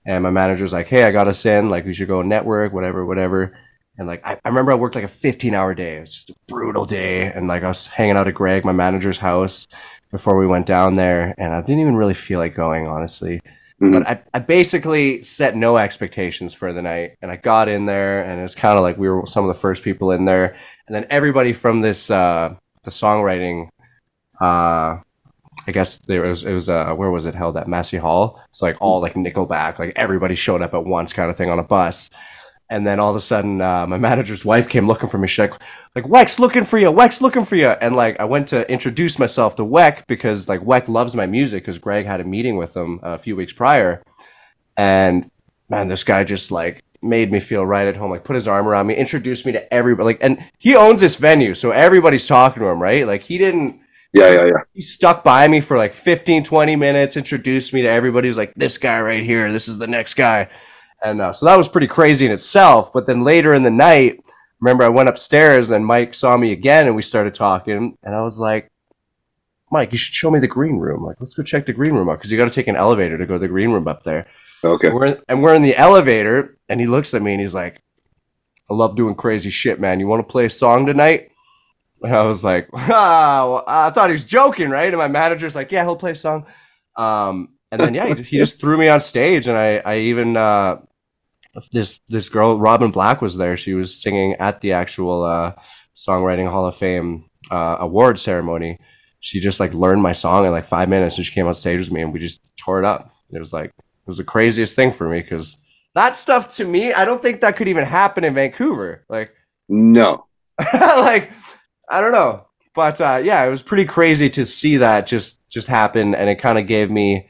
and 0.06 0.22
my 0.22 0.30
manager's 0.30 0.72
like, 0.72 0.88
"Hey, 0.88 1.04
I 1.04 1.10
got 1.12 1.28
us 1.28 1.44
in. 1.46 1.68
Like, 1.70 1.84
we 1.84 1.94
should 1.94 2.08
go 2.08 2.22
network, 2.22 2.72
whatever, 2.72 3.04
whatever." 3.04 3.52
And 3.98 4.08
like, 4.08 4.24
I, 4.24 4.38
I 4.44 4.48
remember 4.48 4.72
I 4.72 4.76
worked 4.76 4.94
like 4.94 5.04
a 5.04 5.08
15 5.08 5.54
hour 5.54 5.74
day. 5.74 5.98
It 5.98 6.00
was 6.00 6.12
just 6.12 6.30
a 6.30 6.34
brutal 6.48 6.84
day. 6.84 7.24
And 7.24 7.46
like, 7.46 7.62
I 7.62 7.68
was 7.68 7.86
hanging 7.86 8.16
out 8.16 8.26
at 8.26 8.34
Greg, 8.34 8.64
my 8.64 8.72
manager's 8.72 9.18
house, 9.18 9.66
before 10.10 10.38
we 10.38 10.46
went 10.46 10.66
down 10.66 10.94
there. 10.94 11.34
And 11.36 11.52
I 11.52 11.60
didn't 11.60 11.80
even 11.80 11.96
really 11.96 12.14
feel 12.14 12.38
like 12.38 12.54
going, 12.54 12.86
honestly. 12.86 13.42
Mhm. 13.80 13.92
But 13.92 14.08
I, 14.08 14.22
I 14.32 14.38
basically 14.38 15.22
set 15.22 15.56
no 15.56 15.76
expectations 15.76 16.54
for 16.54 16.72
the 16.72 16.80
night. 16.82 17.16
And 17.20 17.30
I 17.30 17.36
got 17.36 17.68
in 17.68 17.84
there, 17.86 18.22
and 18.22 18.40
it 18.40 18.42
was 18.42 18.54
kind 18.54 18.78
of 18.78 18.82
like 18.82 18.96
we 18.96 19.10
were 19.10 19.26
some 19.26 19.44
of 19.44 19.48
the 19.54 19.60
first 19.60 19.82
people 19.82 20.10
in 20.10 20.24
there. 20.24 20.56
And 20.86 20.96
then 20.96 21.06
everybody 21.10 21.52
from 21.52 21.82
this, 21.82 22.10
uh, 22.10 22.54
the 22.84 22.90
songwriting, 22.90 23.68
uh, 24.40 24.98
I 25.66 25.70
guess 25.70 25.98
there 25.98 26.22
was 26.22 26.44
it 26.44 26.52
was 26.52 26.68
uh 26.68 26.92
where 26.94 27.10
was 27.10 27.26
it 27.26 27.34
held 27.34 27.56
at 27.56 27.68
Massey 27.68 27.98
Hall? 27.98 28.40
It's 28.50 28.62
like 28.62 28.76
all 28.80 29.00
like 29.00 29.14
Nickelback, 29.14 29.78
like 29.78 29.92
everybody 29.96 30.34
showed 30.34 30.62
up 30.62 30.74
at 30.74 30.84
once 30.84 31.12
kind 31.12 31.30
of 31.30 31.36
thing 31.36 31.50
on 31.50 31.58
a 31.58 31.62
bus. 31.62 32.10
And 32.68 32.86
then 32.86 32.98
all 32.98 33.10
of 33.10 33.16
a 33.16 33.20
sudden, 33.20 33.60
uh, 33.60 33.86
my 33.86 33.98
manager's 34.08 34.44
wife 34.44 34.68
came 34.68 34.88
looking 34.88 35.08
for 35.08 35.18
me. 35.18 35.28
She's 35.28 35.38
like, 35.38 35.52
like 35.94 36.04
Wex 36.04 36.38
looking 36.38 36.64
for 36.64 36.78
you, 36.78 36.88
Wex 36.88 37.20
looking 37.20 37.44
for 37.44 37.54
you. 37.54 37.68
And 37.68 37.94
like 37.94 38.18
I 38.18 38.24
went 38.24 38.48
to 38.48 38.68
introduce 38.70 39.18
myself 39.18 39.56
to 39.56 39.62
Weck 39.62 40.06
because 40.08 40.48
like 40.48 40.60
Weck 40.62 40.88
loves 40.88 41.14
my 41.14 41.26
music 41.26 41.62
because 41.62 41.78
Greg 41.78 42.06
had 42.06 42.20
a 42.20 42.24
meeting 42.24 42.56
with 42.56 42.76
him 42.76 42.98
a 43.02 43.18
few 43.18 43.36
weeks 43.36 43.52
prior. 43.52 44.02
And 44.76 45.30
man, 45.68 45.88
this 45.88 46.02
guy 46.02 46.24
just 46.24 46.50
like 46.50 46.82
made 47.02 47.32
me 47.32 47.40
feel 47.40 47.64
right 47.66 47.86
at 47.88 47.96
home. 47.96 48.10
Like 48.10 48.24
put 48.24 48.34
his 48.36 48.48
arm 48.48 48.66
around 48.68 48.86
me, 48.86 48.94
introduced 48.94 49.46
me 49.46 49.52
to 49.52 49.74
everybody. 49.74 50.04
Like, 50.04 50.18
and 50.22 50.44
he 50.58 50.76
owns 50.76 51.00
this 51.00 51.16
venue, 51.16 51.54
so 51.54 51.70
everybody's 51.70 52.26
talking 52.26 52.62
to 52.62 52.68
him, 52.68 52.80
right? 52.80 53.06
Like 53.06 53.22
he 53.22 53.38
didn't 53.38 53.80
Yeah, 54.12 54.30
yeah, 54.30 54.46
yeah. 54.46 54.62
he 54.74 54.82
stuck 54.82 55.24
by 55.24 55.48
me 55.48 55.60
for 55.60 55.76
like 55.78 55.94
15 55.94 56.44
20 56.44 56.76
minutes 56.76 57.16
introduced 57.16 57.72
me 57.72 57.82
to 57.82 57.88
everybody 57.88 58.26
he 58.26 58.30
was 58.30 58.36
like 58.36 58.54
this 58.54 58.76
guy 58.78 59.00
right 59.00 59.22
here 59.24 59.50
this 59.52 59.68
is 59.68 59.78
the 59.78 59.86
next 59.86 60.14
guy 60.14 60.48
and 61.02 61.20
uh, 61.20 61.32
so 61.32 61.46
that 61.46 61.56
was 61.56 61.68
pretty 61.68 61.86
crazy 61.86 62.26
in 62.26 62.32
itself 62.32 62.92
but 62.92 63.06
then 63.06 63.24
later 63.24 63.54
in 63.54 63.62
the 63.62 63.70
night 63.70 64.20
remember 64.60 64.84
i 64.84 64.88
went 64.88 65.08
upstairs 65.08 65.70
and 65.70 65.86
mike 65.86 66.12
saw 66.14 66.36
me 66.36 66.52
again 66.52 66.86
and 66.86 66.94
we 66.94 67.00
started 67.02 67.34
talking 67.34 67.96
and 68.02 68.14
i 68.14 68.20
was 68.22 68.38
like 68.38 68.70
mike 69.70 69.90
you 69.92 69.98
should 69.98 70.14
show 70.14 70.30
me 70.30 70.38
the 70.38 70.46
green 70.46 70.76
room 70.76 71.02
like 71.04 71.16
let's 71.18 71.34
go 71.34 71.42
check 71.42 71.64
the 71.66 71.72
green 71.72 71.94
room 71.94 72.08
out 72.10 72.18
because 72.18 72.30
you 72.30 72.36
got 72.38 72.44
to 72.44 72.50
take 72.50 72.68
an 72.68 72.76
elevator 72.76 73.16
to 73.16 73.24
go 73.26 73.34
to 73.34 73.40
the 73.40 73.48
green 73.48 73.70
room 73.70 73.88
up 73.88 74.02
there 74.04 74.26
Okay. 74.64 74.88
and 74.88 74.96
we're, 74.96 75.20
and 75.28 75.42
we're 75.42 75.54
in 75.54 75.62
the 75.62 75.76
elevator, 75.76 76.56
and 76.68 76.80
he 76.80 76.86
looks 76.86 77.14
at 77.14 77.22
me 77.22 77.32
and 77.32 77.40
he's 77.40 77.54
like, 77.54 77.82
I 78.70 78.74
love 78.74 78.96
doing 78.96 79.14
crazy 79.14 79.50
shit, 79.50 79.80
man. 79.80 80.00
You 80.00 80.06
want 80.06 80.26
to 80.26 80.30
play 80.30 80.46
a 80.46 80.50
song 80.50 80.86
tonight? 80.86 81.30
And 82.02 82.14
I 82.14 82.22
was 82.22 82.42
like, 82.42 82.68
ah, 82.74 83.46
well, 83.48 83.64
I 83.66 83.90
thought 83.90 84.08
he 84.08 84.12
was 84.14 84.24
joking, 84.24 84.70
right? 84.70 84.88
And 84.88 84.98
my 84.98 85.08
manager's 85.08 85.54
like, 85.54 85.72
yeah, 85.72 85.82
he'll 85.82 85.96
play 85.96 86.12
a 86.12 86.16
song. 86.16 86.46
Um, 86.96 87.50
and 87.70 87.80
then, 87.80 87.94
yeah, 87.94 88.14
he, 88.14 88.22
he 88.22 88.36
just 88.38 88.60
threw 88.60 88.76
me 88.76 88.88
on 88.88 89.00
stage, 89.00 89.48
and 89.48 89.56
I, 89.56 89.78
I 89.78 89.96
even, 89.98 90.36
uh, 90.36 90.76
this 91.70 92.00
this 92.08 92.28
girl, 92.28 92.58
Robin 92.58 92.90
Black, 92.90 93.20
was 93.20 93.36
there. 93.36 93.56
She 93.56 93.74
was 93.74 94.00
singing 94.00 94.34
at 94.34 94.60
the 94.60 94.72
actual 94.72 95.22
uh, 95.22 95.52
Songwriting 95.96 96.50
Hall 96.50 96.66
of 96.66 96.76
Fame 96.76 97.28
uh, 97.50 97.76
award 97.80 98.18
ceremony. 98.18 98.78
She 99.20 99.40
just 99.40 99.60
like 99.60 99.74
learned 99.74 100.02
my 100.02 100.12
song 100.12 100.46
in 100.46 100.52
like 100.52 100.66
five 100.66 100.88
minutes, 100.88 101.16
and 101.16 101.26
she 101.26 101.32
came 101.32 101.46
on 101.46 101.54
stage 101.54 101.80
with 101.80 101.92
me, 101.92 102.02
and 102.02 102.12
we 102.12 102.20
just 102.20 102.40
tore 102.56 102.78
it 102.78 102.84
up. 102.84 103.12
It 103.30 103.38
was 103.38 103.52
like 103.52 103.72
it 104.02 104.08
was 104.08 104.18
the 104.18 104.24
craziest 104.24 104.74
thing 104.76 104.92
for 104.92 105.08
me 105.08 105.20
because 105.20 105.56
that 105.94 106.16
stuff 106.16 106.56
to 106.56 106.64
me, 106.64 106.92
I 106.92 107.04
don't 107.04 107.20
think 107.20 107.40
that 107.40 107.56
could 107.56 107.68
even 107.68 107.84
happen 107.84 108.24
in 108.24 108.34
Vancouver. 108.34 109.04
Like, 109.08 109.34
No. 109.68 110.26
like 110.74 111.30
I 111.88 112.00
don't 112.00 112.12
know, 112.12 112.46
but 112.74 113.00
uh, 113.00 113.20
yeah, 113.22 113.44
it 113.44 113.50
was 113.50 113.62
pretty 113.62 113.84
crazy 113.84 114.30
to 114.30 114.44
see 114.46 114.76
that 114.78 115.06
just 115.06 115.40
just 115.48 115.68
happen, 115.68 116.14
and 116.14 116.28
it 116.30 116.36
kind 116.36 116.58
of 116.58 116.66
gave 116.66 116.90
me 116.90 117.28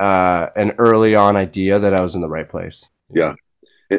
uh, 0.00 0.48
an 0.56 0.72
early 0.78 1.14
on 1.14 1.36
idea 1.36 1.78
that 1.78 1.94
I 1.94 2.00
was 2.00 2.14
in 2.14 2.20
the 2.20 2.28
right 2.28 2.48
place. 2.48 2.88
Yeah, 3.10 3.34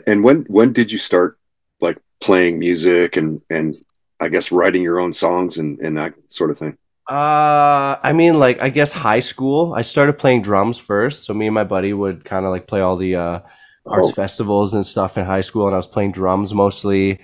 And 0.07 0.23
when 0.23 0.45
when 0.47 0.73
did 0.73 0.91
you 0.91 0.97
start 0.97 1.37
like 1.81 1.97
playing 2.21 2.59
music 2.59 3.17
and 3.17 3.41
and 3.49 3.77
I 4.19 4.29
guess 4.29 4.51
writing 4.51 4.83
your 4.83 4.99
own 4.99 5.13
songs 5.13 5.57
and 5.57 5.79
and 5.79 5.97
that 5.97 6.13
sort 6.29 6.51
of 6.51 6.57
thing? 6.57 6.77
Uh, 7.07 7.97
I 8.01 8.13
mean, 8.13 8.33
like 8.39 8.61
I 8.61 8.69
guess 8.69 8.91
high 8.91 9.19
school. 9.19 9.73
I 9.75 9.83
started 9.83 10.13
playing 10.17 10.41
drums 10.41 10.79
first, 10.79 11.23
so 11.23 11.33
me 11.33 11.45
and 11.47 11.53
my 11.53 11.63
buddy 11.63 11.93
would 11.93 12.25
kind 12.25 12.45
of 12.45 12.51
like 12.51 12.67
play 12.67 12.81
all 12.81 12.97
the 12.97 13.15
uh, 13.15 13.39
arts 13.85 14.09
Oh. 14.09 14.11
festivals 14.11 14.73
and 14.73 14.85
stuff 14.85 15.17
in 15.17 15.25
high 15.25 15.41
school, 15.41 15.67
and 15.67 15.75
I 15.75 15.77
was 15.77 15.87
playing 15.87 16.13
drums 16.13 16.53
mostly. 16.53 17.19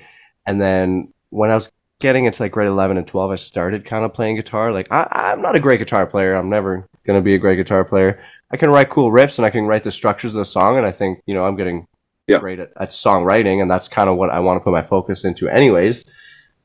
And 0.45 0.61
then 0.61 1.11
when 1.31 1.49
I 1.49 1.55
was 1.55 1.71
getting 1.99 2.25
into 2.25 2.43
like 2.43 2.51
grade 2.51 2.67
eleven 2.67 2.97
and 2.97 3.07
twelve, 3.07 3.31
I 3.31 3.37
started 3.37 3.83
kind 3.85 4.05
of 4.05 4.13
playing 4.13 4.35
guitar. 4.35 4.71
Like 4.71 4.87
I, 4.91 5.07
I'm 5.11 5.41
not 5.41 5.55
a 5.55 5.59
great 5.59 5.79
guitar 5.79 6.05
player. 6.05 6.35
I'm 6.35 6.49
never 6.49 6.87
gonna 7.07 7.21
be 7.21 7.33
a 7.33 7.39
great 7.39 7.55
guitar 7.55 7.83
player. 7.83 8.21
I 8.51 8.57
can 8.57 8.69
write 8.69 8.89
cool 8.89 9.09
riffs 9.11 9.39
and 9.39 9.45
I 9.45 9.49
can 9.49 9.65
write 9.65 9.83
the 9.83 9.91
structures 9.91 10.35
of 10.35 10.39
the 10.39 10.45
song, 10.45 10.77
and 10.77 10.85
I 10.85 10.91
think 10.91 11.21
you 11.25 11.33
know 11.33 11.45
I'm 11.45 11.55
getting 11.55 11.87
Yeah. 12.27 12.39
great 12.39 12.59
at, 12.59 12.69
at 12.79 12.91
songwriting, 12.91 13.63
and 13.63 13.71
that's 13.71 13.87
kind 13.87 14.09
of 14.11 14.17
what 14.17 14.29
I 14.29 14.41
want 14.41 14.59
to 14.59 14.63
put 14.63 14.73
my 14.73 14.83
focus 14.83 15.25
into, 15.25 15.49
anyways. 15.49 16.05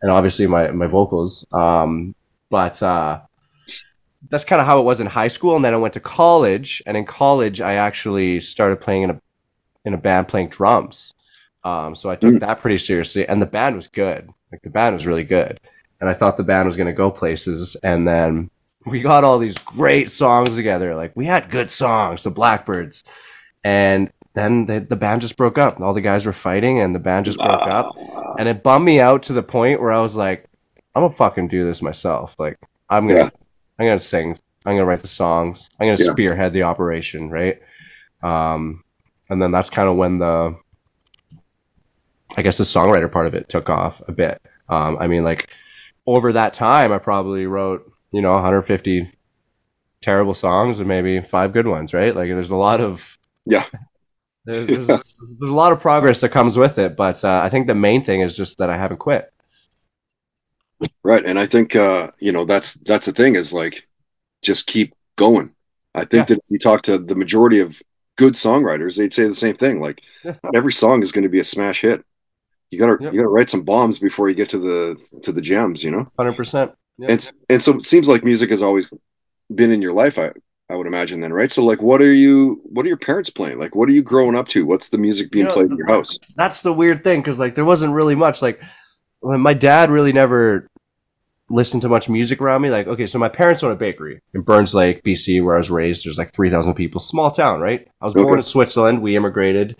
And 0.02 0.12
obviously 0.12 0.46
my 0.46 0.70
my 0.72 0.86
vocals. 0.86 1.46
Um, 1.52 2.14
but 2.50 2.82
uh, 2.82 3.20
that's 4.28 4.44
kind 4.44 4.60
of 4.60 4.66
how 4.66 4.78
it 4.80 4.84
was 4.84 5.00
in 5.00 5.06
high 5.06 5.28
school, 5.28 5.56
and 5.56 5.64
then 5.64 5.74
I 5.74 5.78
went 5.78 5.94
to 5.94 6.00
college, 6.00 6.82
and 6.86 6.96
in 6.96 7.04
college 7.04 7.60
I 7.60 7.74
actually 7.74 8.40
started 8.40 8.80
playing 8.80 9.02
in 9.02 9.10
a 9.10 9.20
in 9.84 9.94
a 9.94 9.98
band 9.98 10.26
playing 10.28 10.48
drums. 10.48 11.14
Um, 11.64 11.94
so 11.94 12.10
I 12.10 12.16
took 12.16 12.34
Mm. 12.34 12.40
that 12.40 12.60
pretty 12.60 12.78
seriously, 12.78 13.26
and 13.28 13.40
the 13.40 13.46
band 13.46 13.76
was 13.76 13.88
good. 13.88 14.30
Like 14.52 14.62
the 14.62 14.70
band 14.70 14.94
was 14.94 15.06
really 15.06 15.24
good, 15.24 15.60
and 16.00 16.08
I 16.10 16.14
thought 16.14 16.36
the 16.36 16.42
band 16.44 16.66
was 16.66 16.76
going 16.76 16.86
to 16.88 16.92
go 16.92 17.10
places. 17.10 17.76
And 17.82 18.06
then 18.06 18.50
we 18.84 19.00
got 19.00 19.24
all 19.24 19.38
these 19.38 19.58
great 19.58 20.10
songs 20.10 20.54
together. 20.56 20.94
Like 20.94 21.12
we 21.16 21.26
had 21.26 21.50
good 21.50 21.70
songs, 21.70 22.22
the 22.22 22.30
Blackbirds, 22.30 23.04
and 23.64 24.10
then 24.34 24.66
the, 24.66 24.80
the 24.80 24.96
band 24.96 25.22
just 25.22 25.36
broke 25.36 25.56
up. 25.58 25.80
All 25.80 25.94
the 25.94 26.00
guys 26.00 26.26
were 26.26 26.32
fighting, 26.32 26.80
and 26.80 26.94
the 26.94 26.98
band 27.00 27.26
just 27.26 27.38
broke 27.38 27.66
up 27.66 27.96
and 28.38 28.48
it 28.48 28.62
bummed 28.62 28.84
me 28.84 29.00
out 29.00 29.22
to 29.24 29.32
the 29.32 29.42
point 29.42 29.80
where 29.80 29.92
I 29.92 30.00
was 30.02 30.14
like, 30.14 30.44
I'm 30.96 31.02
gonna 31.02 31.12
fucking 31.12 31.48
do 31.48 31.66
this 31.66 31.82
myself. 31.82 32.34
Like 32.38 32.58
I'm 32.88 33.06
gonna, 33.06 33.20
Yeah. 33.20 33.30
I'm 33.78 33.86
gonna 33.86 34.00
sing, 34.00 34.38
I'm 34.64 34.76
gonna 34.76 34.86
write 34.86 35.00
the 35.00 35.06
songs, 35.08 35.68
I'm 35.78 35.86
gonna 35.88 36.02
Yeah. 36.02 36.12
spearhead 36.12 36.54
the 36.54 36.62
operation, 36.62 37.28
right? 37.28 37.60
Um, 38.22 38.82
and 39.28 39.40
then 39.42 39.50
that's 39.50 39.68
kind 39.68 39.88
of 39.88 39.96
when 39.96 40.18
the, 40.18 40.56
I 42.36 42.40
guess 42.42 42.56
the 42.56 42.64
songwriter 42.64 43.12
part 43.12 43.26
of 43.26 43.34
it 43.34 43.50
took 43.50 43.68
off 43.68 44.00
a 44.08 44.12
bit. 44.12 44.40
Um, 44.70 44.96
I 44.98 45.06
mean, 45.06 45.22
like 45.22 45.50
over 46.06 46.32
that 46.32 46.54
time, 46.54 46.92
I 46.92 46.98
probably 46.98 47.46
wrote, 47.46 47.92
you 48.10 48.22
know, 48.22 48.32
150 48.32 49.10
terrible 50.00 50.34
songs 50.34 50.78
and 50.78 50.88
maybe 50.88 51.20
five 51.20 51.52
good 51.52 51.66
ones, 51.66 51.92
right? 51.92 52.16
Like 52.16 52.28
there's 52.28 52.50
a 52.50 52.56
lot 52.56 52.80
of 52.80 53.18
Yeah. 53.44 53.64
there's, 54.46 54.66
there's, 54.66 54.86
there's 54.86 55.40
a 55.42 55.46
lot 55.54 55.72
of 55.72 55.80
progress 55.80 56.22
that 56.22 56.30
comes 56.30 56.56
with 56.56 56.78
it, 56.78 56.96
but 56.96 57.22
uh, 57.22 57.42
I 57.44 57.50
think 57.50 57.66
the 57.66 57.74
main 57.74 58.02
thing 58.02 58.22
is 58.22 58.34
just 58.34 58.56
that 58.58 58.70
I 58.70 58.78
haven't 58.78 58.98
quit. 58.98 59.30
Right, 61.02 61.24
and 61.24 61.38
I 61.38 61.46
think 61.46 61.74
uh, 61.76 62.08
you 62.20 62.32
know 62.32 62.44
that's 62.44 62.74
that's 62.74 63.06
the 63.06 63.12
thing 63.12 63.34
is 63.36 63.52
like 63.52 63.86
just 64.42 64.66
keep 64.66 64.94
going. 65.16 65.52
I 65.94 66.00
think 66.00 66.12
Yeah. 66.28 66.34
that 66.34 66.38
if 66.38 66.44
you 66.48 66.58
talk 66.58 66.82
to 66.82 66.98
the 66.98 67.14
majority 67.14 67.60
of 67.60 67.80
good 68.16 68.34
songwriters, 68.34 68.96
they'd 68.96 69.12
say 69.12 69.24
the 69.26 69.34
same 69.34 69.54
thing. 69.54 69.80
Like 69.80 70.02
Yeah. 70.24 70.34
not 70.44 70.54
every 70.54 70.72
song 70.72 71.02
is 71.02 71.12
going 71.12 71.22
to 71.22 71.28
be 71.30 71.40
a 71.40 71.44
smash 71.44 71.80
hit. 71.80 72.04
You 72.70 72.78
gotta 72.78 72.98
Yep. 73.00 73.12
you 73.12 73.18
gotta 73.20 73.28
write 73.28 73.48
some 73.48 73.62
bombs 73.62 73.98
before 73.98 74.28
you 74.28 74.34
get 74.34 74.48
to 74.50 74.58
the 74.58 75.18
to 75.22 75.32
the 75.32 75.40
gems, 75.40 75.82
you 75.82 75.90
know. 75.90 76.10
Hundred 76.18 76.36
percent. 76.36 76.72
Yep. 76.98 77.10
And 77.10 77.30
and 77.48 77.62
so 77.62 77.78
it 77.78 77.84
seems 77.86 78.08
like 78.08 78.24
music 78.24 78.50
has 78.50 78.62
always 78.62 78.92
been 79.54 79.70
in 79.72 79.80
your 79.80 79.92
life. 79.92 80.18
I 80.18 80.32
I 80.68 80.74
would 80.74 80.88
imagine 80.88 81.20
then, 81.20 81.32
right? 81.32 81.50
So 81.50 81.64
like, 81.64 81.80
what 81.80 82.02
are 82.02 82.12
you? 82.12 82.60
What 82.64 82.84
are 82.84 82.88
your 82.88 82.96
parents 82.98 83.30
playing? 83.30 83.58
Like, 83.60 83.76
what 83.76 83.88
are 83.88 83.92
you 83.92 84.02
growing 84.02 84.34
up 84.34 84.48
to? 84.48 84.66
What's 84.66 84.88
the 84.88 84.98
music 84.98 85.30
being 85.30 85.44
You 85.44 85.48
know, 85.48 85.54
played 85.54 85.70
in 85.70 85.76
your 85.76 85.86
house? 85.86 86.18
That's 86.34 86.62
the 86.62 86.72
weird 86.72 87.04
thing 87.04 87.20
because 87.20 87.38
like 87.38 87.54
there 87.54 87.64
wasn't 87.64 87.94
really 87.94 88.16
much 88.16 88.42
like 88.42 88.60
my 89.22 89.54
dad 89.54 89.90
really 89.90 90.12
never 90.12 90.68
listened 91.48 91.82
to 91.82 91.88
much 91.88 92.08
music 92.08 92.40
around 92.40 92.62
me. 92.62 92.70
Like 92.70 92.86
okay, 92.86 93.06
so 93.06 93.18
my 93.18 93.28
parents 93.28 93.62
own 93.62 93.72
a 93.72 93.76
bakery 93.76 94.20
in 94.34 94.42
Burns 94.42 94.74
Lake, 94.74 95.02
BC, 95.04 95.42
where 95.44 95.54
I 95.54 95.58
was 95.58 95.70
raised. 95.70 96.04
There's 96.04 96.18
like 96.18 96.32
three 96.32 96.50
thousand 96.50 96.74
people, 96.74 97.00
small 97.00 97.30
town, 97.30 97.60
right? 97.60 97.86
I 98.00 98.04
was 98.06 98.14
born 98.14 98.38
in 98.38 98.42
Switzerland. 98.44 99.02
We 99.02 99.16
immigrated. 99.16 99.76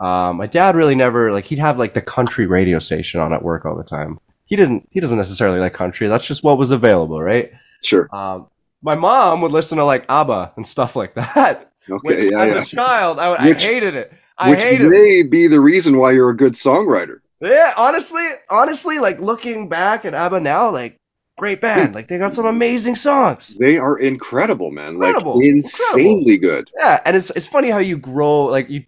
Um, 0.00 0.36
my 0.38 0.46
dad 0.46 0.74
really 0.74 0.94
never 0.94 1.32
like 1.32 1.44
he'd 1.44 1.58
have 1.58 1.78
like 1.78 1.94
the 1.94 2.02
country 2.02 2.46
radio 2.46 2.78
station 2.78 3.20
on 3.20 3.32
at 3.32 3.42
work 3.42 3.64
all 3.64 3.76
the 3.76 3.84
time. 3.84 4.18
He 4.46 4.56
didn't. 4.56 4.88
He 4.90 5.00
doesn't 5.00 5.18
necessarily 5.18 5.60
like 5.60 5.74
country. 5.74 6.08
That's 6.08 6.26
just 6.26 6.42
what 6.42 6.58
was 6.58 6.70
available, 6.70 7.22
right? 7.22 7.52
Sure. 7.82 8.08
Um, 8.14 8.48
my 8.82 8.94
mom 8.96 9.40
would 9.42 9.52
listen 9.52 9.78
to 9.78 9.84
like 9.84 10.04
ABBA 10.08 10.52
and 10.56 10.66
stuff 10.66 10.96
like 10.96 11.14
that. 11.14 11.72
Which, 11.88 12.16
Okay. 12.16 12.30
Yeah. 12.30 12.42
as 12.42 12.54
Yeah. 12.54 12.62
a 12.62 12.64
child, 12.64 13.18
I, 13.18 13.34
I 13.34 13.52
hated 13.52 13.94
it. 13.94 14.12
I 14.38 14.50
Which 14.50 14.60
hated 14.62 14.86
it. 14.86 14.90
may 14.90 15.22
be 15.28 15.46
the 15.46 15.60
reason 15.60 15.98
why 15.98 16.12
you're 16.12 16.30
a 16.30 16.36
good 16.36 16.52
songwriter. 16.52 17.18
Yeah, 17.42 17.74
honestly, 17.76 18.26
honestly, 18.48 18.98
like 19.00 19.18
looking 19.18 19.68
back 19.68 20.04
at 20.04 20.14
ABBA 20.14 20.40
now, 20.40 20.70
like 20.70 20.96
great 21.36 21.60
band. 21.60 21.94
Like 21.94 22.06
they 22.08 22.18
got 22.18 22.32
some 22.32 22.46
amazing 22.46 22.94
songs. 22.94 23.58
They 23.58 23.76
are 23.78 23.98
incredible, 23.98 24.70
man. 24.70 24.94
Incredible. 24.94 25.38
Like 25.38 25.46
insanely 25.46 26.38
good. 26.38 26.68
Yeah, 26.78 27.00
and 27.04 27.16
it's 27.16 27.30
it's 27.30 27.48
funny 27.48 27.70
how 27.70 27.78
you 27.78 27.98
grow 27.98 28.44
like 28.44 28.70
you 28.70 28.84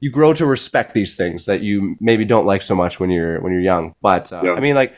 you 0.00 0.10
grow 0.10 0.32
to 0.32 0.46
respect 0.46 0.94
these 0.94 1.14
things 1.14 1.44
that 1.44 1.60
you 1.60 1.96
maybe 2.00 2.24
don't 2.24 2.46
like 2.46 2.62
so 2.62 2.74
much 2.74 2.98
when 2.98 3.10
you're 3.10 3.38
when 3.42 3.52
you're 3.52 3.60
young. 3.60 3.94
But 4.00 4.32
uh, 4.32 4.40
Yeah. 4.42 4.52
I 4.54 4.60
mean, 4.60 4.74
like 4.74 4.94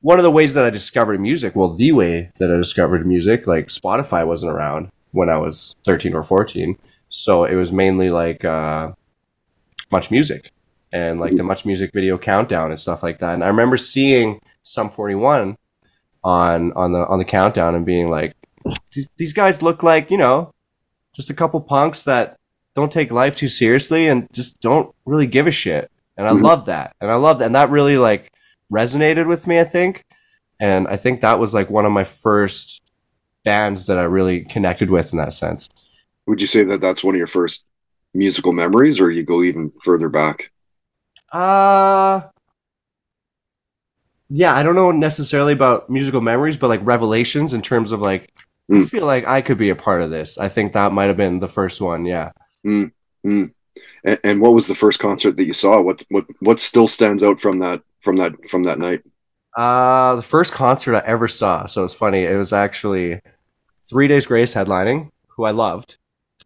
one 0.00 0.18
of 0.18 0.24
the 0.24 0.30
ways 0.30 0.54
that 0.54 0.64
I 0.64 0.70
discovered 0.70 1.20
music, 1.20 1.54
well, 1.54 1.74
the 1.74 1.92
way 1.92 2.32
that 2.40 2.50
I 2.50 2.56
discovered 2.56 3.06
music, 3.06 3.46
like 3.46 3.68
Spotify 3.68 4.26
wasn't 4.26 4.52
around 4.52 4.90
when 5.12 5.28
I 5.28 5.36
was 5.36 5.76
13 5.84 6.14
or 6.14 6.24
14, 6.24 6.76
so 7.10 7.44
it 7.44 7.54
was 7.54 7.70
mainly 7.70 8.10
like 8.10 8.44
uh, 8.44 8.92
much 9.92 10.10
music 10.10 10.52
and 10.92 11.20
like 11.20 11.34
the 11.36 11.42
much 11.42 11.64
music 11.64 11.92
video 11.92 12.18
countdown 12.18 12.70
and 12.70 12.80
stuff 12.80 13.02
like 13.02 13.18
that. 13.20 13.34
And 13.34 13.44
I 13.44 13.48
remember 13.48 13.76
seeing 13.76 14.40
Sum 14.62 14.90
41 14.90 15.56
on 16.22 16.72
on 16.72 16.92
the 16.92 17.06
on 17.06 17.18
the 17.18 17.24
countdown 17.24 17.74
and 17.74 17.86
being 17.86 18.10
like, 18.10 18.34
these 18.92 19.08
these 19.16 19.32
guys 19.32 19.62
look 19.62 19.82
like 19.82 20.10
you 20.10 20.18
know 20.18 20.52
just 21.14 21.30
a 21.30 21.34
couple 21.34 21.60
punks 21.60 22.04
that 22.04 22.36
don't 22.76 22.92
take 22.92 23.10
life 23.10 23.34
too 23.36 23.48
seriously 23.48 24.06
and 24.06 24.28
just 24.32 24.60
don't 24.60 24.94
really 25.04 25.26
give 25.26 25.46
a 25.46 25.50
shit. 25.50 25.90
And 26.16 26.28
I 26.28 26.32
Mhm. 26.32 26.42
love 26.42 26.66
that. 26.66 26.94
And 27.00 27.10
I 27.10 27.16
love 27.16 27.38
that. 27.38 27.46
And 27.46 27.54
that 27.54 27.70
really 27.70 27.98
like 27.98 28.30
resonated 28.72 29.26
with 29.26 29.46
me, 29.46 29.58
I 29.58 29.64
think. 29.64 30.04
And 30.60 30.86
I 30.88 30.96
think 30.96 31.20
that 31.20 31.38
was 31.38 31.52
like 31.54 31.70
one 31.70 31.84
of 31.86 31.92
my 31.92 32.04
first 32.04 32.82
bands 33.44 33.86
that 33.86 33.98
I 33.98 34.02
really 34.02 34.42
connected 34.42 34.90
with 34.90 35.12
in 35.12 35.18
that 35.18 35.32
sense. 35.32 35.68
Would 36.26 36.40
you 36.40 36.46
say 36.46 36.62
that 36.64 36.80
that's 36.80 37.02
one 37.02 37.14
of 37.14 37.18
your 37.18 37.26
first 37.26 37.64
musical 38.14 38.52
memories, 38.52 39.00
or 39.00 39.10
you 39.10 39.22
go 39.24 39.42
even 39.42 39.72
further 39.82 40.08
back? 40.08 40.52
Uh 41.32 42.22
yeah, 44.32 44.54
I 44.54 44.62
don't 44.62 44.76
know 44.76 44.92
necessarily 44.92 45.52
about 45.52 45.90
musical 45.90 46.20
memories, 46.20 46.56
but 46.56 46.68
like 46.68 46.80
revelations 46.84 47.52
in 47.52 47.62
terms 47.62 47.92
of 47.92 48.00
like 48.00 48.30
I 48.70 48.74
Mm. 48.74 48.88
feel 48.88 49.04
like 49.04 49.26
I 49.26 49.40
could 49.40 49.58
be 49.58 49.70
a 49.70 49.74
part 49.74 50.00
of 50.00 50.10
this. 50.10 50.38
I 50.38 50.46
think 50.48 50.72
that 50.72 50.92
might 50.92 51.06
have 51.06 51.16
been 51.16 51.40
the 51.40 51.48
first 51.48 51.80
one, 51.80 52.04
yeah. 52.04 52.30
Mm. 52.64 52.92
And, 53.24 53.52
and 54.22 54.40
what 54.40 54.54
was 54.54 54.68
the 54.68 54.76
first 54.76 55.00
concert 55.00 55.36
that 55.36 55.44
you 55.44 55.52
saw? 55.52 55.82
What 55.82 56.04
what 56.10 56.24
what 56.38 56.60
still 56.60 56.86
stands 56.86 57.24
out 57.24 57.40
from 57.40 57.58
that 57.58 57.82
from 58.00 58.16
that 58.16 58.32
from 58.48 58.62
that 58.64 58.78
night? 58.78 59.00
Uh, 59.56 60.14
the 60.14 60.22
first 60.22 60.52
concert 60.52 60.94
I 60.94 61.02
ever 61.04 61.26
saw. 61.26 61.66
So 61.66 61.82
it's 61.82 61.94
funny. 61.94 62.24
It 62.24 62.36
was 62.36 62.52
actually 62.52 63.20
Three 63.88 64.06
Days 64.06 64.24
Grace 64.26 64.54
headlining, 64.54 65.10
who 65.28 65.44
I 65.44 65.50
loved. 65.50 65.96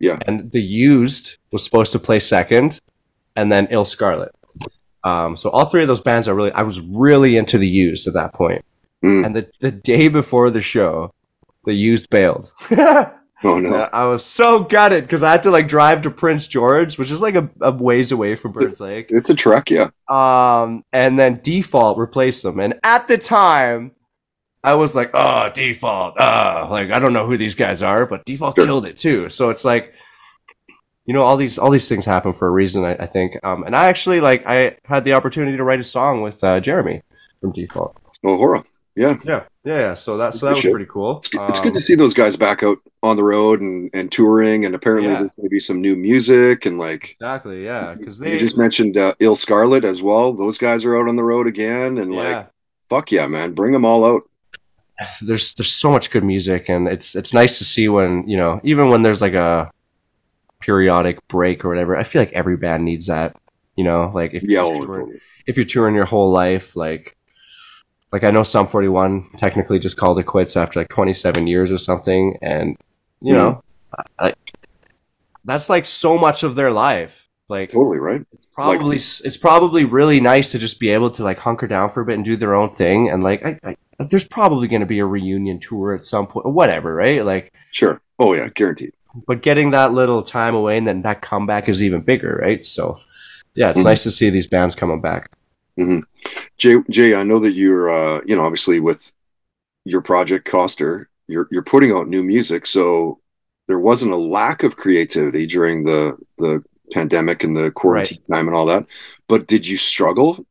Yeah. 0.00 0.18
And 0.26 0.50
The 0.50 0.62
Used 0.62 1.36
was 1.52 1.62
supposed 1.62 1.92
to 1.92 1.98
play 1.98 2.18
second, 2.20 2.80
and 3.36 3.52
then 3.52 3.66
illScarlett. 3.66 4.30
Um, 5.04 5.36
so 5.36 5.50
all 5.50 5.66
three 5.66 5.82
of 5.82 5.88
those 5.88 6.00
bands, 6.00 6.26
are 6.28 6.34
really, 6.34 6.52
I 6.52 6.62
was 6.62 6.80
really 6.80 7.36
into 7.36 7.58
The 7.58 7.68
Used 7.68 8.06
at 8.08 8.14
that 8.14 8.32
point. 8.32 8.64
Mm. 9.04 9.26
And 9.26 9.36
the 9.36 9.50
the 9.60 9.70
day 9.70 10.08
before 10.08 10.50
the 10.50 10.62
show, 10.62 11.12
The 11.64 11.74
Used 11.74 12.08
bailed. 12.10 12.50
Oh 13.44 13.58
no. 13.60 13.70
Yeah, 13.76 13.90
I 13.92 14.06
was 14.06 14.24
so 14.24 14.64
gutted 14.64 15.04
because 15.04 15.22
I 15.22 15.30
had 15.32 15.42
to 15.42 15.50
like 15.50 15.68
drive 15.68 16.00
to 16.02 16.10
Prince 16.10 16.46
George, 16.46 16.98
which 16.98 17.10
is 17.10 17.20
like 17.20 17.34
a, 17.34 17.50
a 17.60 17.70
ways 17.72 18.10
away 18.10 18.36
from 18.36 18.52
Burns 18.52 18.80
Lake 18.80 19.08
It's 19.10 19.28
a 19.28 19.34
trek, 19.34 19.70
yeah. 19.70 19.88
um, 20.08 20.82
and 20.94 21.18
then 21.18 21.40
default 21.42 21.98
replaced 21.98 22.42
them. 22.42 22.58
And 22.58 22.80
at 22.82 23.06
the 23.06 23.18
time, 23.18 23.92
I 24.62 24.76
was 24.76 24.94
like, 24.94 25.10
"Oh, 25.12 25.50
default, 25.52 26.18
uh, 26.18 26.68
like 26.70 26.90
I 26.90 26.98
don't 26.98 27.12
know 27.12 27.26
who 27.26 27.36
these 27.36 27.54
guys 27.54 27.82
are, 27.82 28.06
but 28.06 28.24
default 28.24 28.56
Sure. 28.56 28.64
killed 28.64 28.86
it 28.86 28.96
too." 28.96 29.28
So 29.28 29.50
it's 29.50 29.64
like, 29.64 29.92
you 31.06 31.14
know, 31.14 31.22
all 31.22 31.36
these 31.36 31.58
all 31.58 31.70
these 31.70 31.88
things 31.88 32.04
happen 32.04 32.32
for 32.34 32.46
a 32.48 32.50
reason, 32.50 32.84
I, 32.84 32.94
I 32.94 33.06
think. 33.06 33.36
Um, 33.44 33.64
and 33.64 33.74
I 33.76 33.86
actually 33.88 34.20
like 34.20 34.44
I 34.46 34.76
had 34.84 35.04
the 35.04 35.12
opportunity 35.12 35.56
to 35.56 35.64
write 35.64 35.80
a 35.80 35.84
song 35.84 36.22
with 36.22 36.42
uh, 36.42 36.60
Jeremy 36.60 37.02
from 37.40 37.52
Default. 37.52 37.96
Oh, 38.24 38.36
horror. 38.36 38.64
Yeah. 38.96 39.16
Yeah, 39.24 39.42
yeah, 39.64 39.78
yeah. 39.78 39.94
So 39.94 40.16
that 40.18 40.34
so 40.34 40.46
that 40.46 40.54
was 40.54 40.62
pretty 40.62 40.86
cool. 40.88 41.16
It's 41.18 41.28
good, 41.28 41.42
it's 41.48 41.58
good 41.58 41.68
Um, 41.68 41.74
to 41.74 41.80
see 41.80 41.96
those 41.96 42.14
guys 42.14 42.36
back 42.36 42.62
out 42.62 42.78
on 43.02 43.16
the 43.16 43.24
road 43.24 43.60
and, 43.60 43.90
and 43.92 44.10
touring. 44.10 44.64
And 44.64 44.74
apparently, 44.74 45.10
Yeah. 45.10 45.18
there's 45.18 45.32
going 45.32 45.44
to 45.46 45.50
be 45.50 45.58
some 45.58 45.80
new 45.80 45.96
music. 45.96 46.64
And 46.64 46.78
like 46.78 47.10
Exactly, 47.20 47.64
yeah, 47.64 47.94
because 47.94 48.18
they 48.20 48.34
you 48.34 48.38
just 48.38 48.56
mentioned, 48.56 48.96
uh, 48.96 49.14
illScarlett 49.20 49.84
as 49.84 50.00
well. 50.00 50.32
Those 50.32 50.58
guys 50.58 50.84
are 50.84 50.96
out 50.96 51.08
on 51.08 51.16
the 51.16 51.24
road 51.24 51.48
again. 51.48 51.98
And 51.98 52.14
yeah. 52.14 52.20
like, 52.36 52.46
fuck 52.88 53.10
yeah, 53.10 53.26
man, 53.26 53.52
bring 53.52 53.72
them 53.72 53.84
all 53.84 54.04
out. 54.04 54.22
there's 55.22 55.54
there's 55.54 55.72
so 55.72 55.90
much 55.90 56.10
good 56.12 56.22
music 56.24 56.68
and 56.68 56.86
it's 56.86 57.16
it's 57.16 57.34
nice 57.34 57.58
to 57.58 57.64
see 57.64 57.88
when 57.88 58.26
you 58.28 58.36
know 58.36 58.60
even 58.62 58.88
when 58.90 59.02
there's 59.02 59.20
like 59.20 59.34
a 59.34 59.68
periodic 60.64 61.16
break 61.28 61.62
or 61.64 61.68
whatever 61.68 61.94
i 61.94 62.04
feel 62.04 62.22
like 62.22 62.32
every 62.32 62.56
band 62.56 62.82
needs 62.84 63.06
that 63.06 63.36
you 63.76 63.84
know 63.84 64.10
like 64.14 64.32
if 64.32 64.42
Yeah. 64.42 64.64
you're 64.66 64.86
touring, 64.86 65.20
if 65.46 65.56
you're 65.58 65.66
touring 65.66 65.94
your 65.94 66.06
whole 66.06 66.30
life 66.32 66.74
like 66.74 67.14
like 68.12 68.24
i 68.24 68.30
know 68.30 68.42
Sum 68.44 68.66
41 68.66 69.26
technically 69.36 69.78
just 69.78 69.98
called 69.98 70.18
it 70.18 70.22
quits 70.24 70.56
after 70.56 70.80
like 70.80 70.88
27 70.88 71.46
years 71.46 71.70
or 71.70 71.76
something 71.76 72.38
and 72.40 72.78
you 73.20 73.34
Mhm. 73.34 73.36
know 73.36 73.62
I, 74.18 74.32
that's 75.44 75.68
like 75.68 75.84
so 75.84 76.16
much 76.16 76.42
of 76.42 76.54
their 76.54 76.70
life 76.72 77.28
like 77.48 77.68
totally 77.68 77.98
right. 77.98 78.22
it's 78.32 78.46
probably 78.46 78.96
it's 78.96 79.36
probably 79.36 79.84
really 79.84 80.18
nice 80.18 80.50
to 80.52 80.58
just 80.58 80.80
be 80.80 80.88
able 80.88 81.10
to 81.10 81.22
like 81.22 81.38
hunker 81.40 81.66
down 81.66 81.90
for 81.90 82.00
a 82.00 82.06
bit 82.06 82.14
and 82.14 82.24
do 82.24 82.36
their 82.36 82.54
own 82.54 82.70
thing 82.70 83.10
and 83.10 83.22
like 83.22 83.44
I, 83.44 83.58
I, 83.62 83.76
there's 84.08 84.24
probably 84.26 84.66
going 84.66 84.80
to 84.80 84.86
be 84.86 84.98
a 85.00 85.04
reunion 85.06 85.60
tour 85.60 85.94
at 85.94 86.06
some 86.06 86.26
point 86.26 86.46
or 86.46 86.52
whatever 86.52 86.94
right 86.94 87.22
like 87.24 87.52
Sure. 87.70 88.00
Oh 88.18 88.32
yeah, 88.34 88.48
guaranteed. 88.48 88.94
But 89.26 89.42
getting 89.42 89.70
that 89.70 89.92
little 89.92 90.22
time 90.22 90.54
away 90.54 90.76
and 90.78 90.86
then 90.86 91.02
that 91.02 91.22
comeback 91.22 91.68
is 91.68 91.82
even 91.82 92.00
bigger 92.00 92.38
right 92.42 92.66
so 92.66 92.98
yeah 93.54 93.70
it's 93.70 93.80
Mhm. 93.80 93.84
nice 93.84 94.02
to 94.02 94.10
see 94.10 94.30
these 94.30 94.46
bands 94.46 94.74
coming 94.74 95.00
back 95.00 95.30
Jay, 96.56 96.76
Jay, 96.88 97.16
I 97.16 97.24
know 97.24 97.40
that 97.40 97.52
you're, 97.52 97.90
uh, 97.90 98.20
you 98.26 98.36
know, 98.36 98.42
obviously 98.44 98.78
with 98.78 99.12
your 99.84 100.00
project 100.02 100.44
Koster, 100.46 101.08
you're 101.26 101.48
you're 101.50 101.64
putting 101.64 101.90
out 101.90 102.08
new 102.08 102.22
music, 102.22 102.64
so 102.64 103.18
there 103.66 103.80
wasn't 103.80 104.12
a 104.12 104.16
lack 104.16 104.62
of 104.62 104.76
creativity 104.76 105.46
during 105.46 105.84
the 105.84 106.16
the 106.38 106.62
pandemic 106.92 107.42
and 107.42 107.56
the 107.56 107.72
quarantine 107.72 108.20
time 108.30 108.46
and 108.46 108.54
all 108.56 108.66
that. 108.66 108.86
But 109.28 109.48
did 109.48 109.66
you 109.66 109.76
struggle 109.76 110.46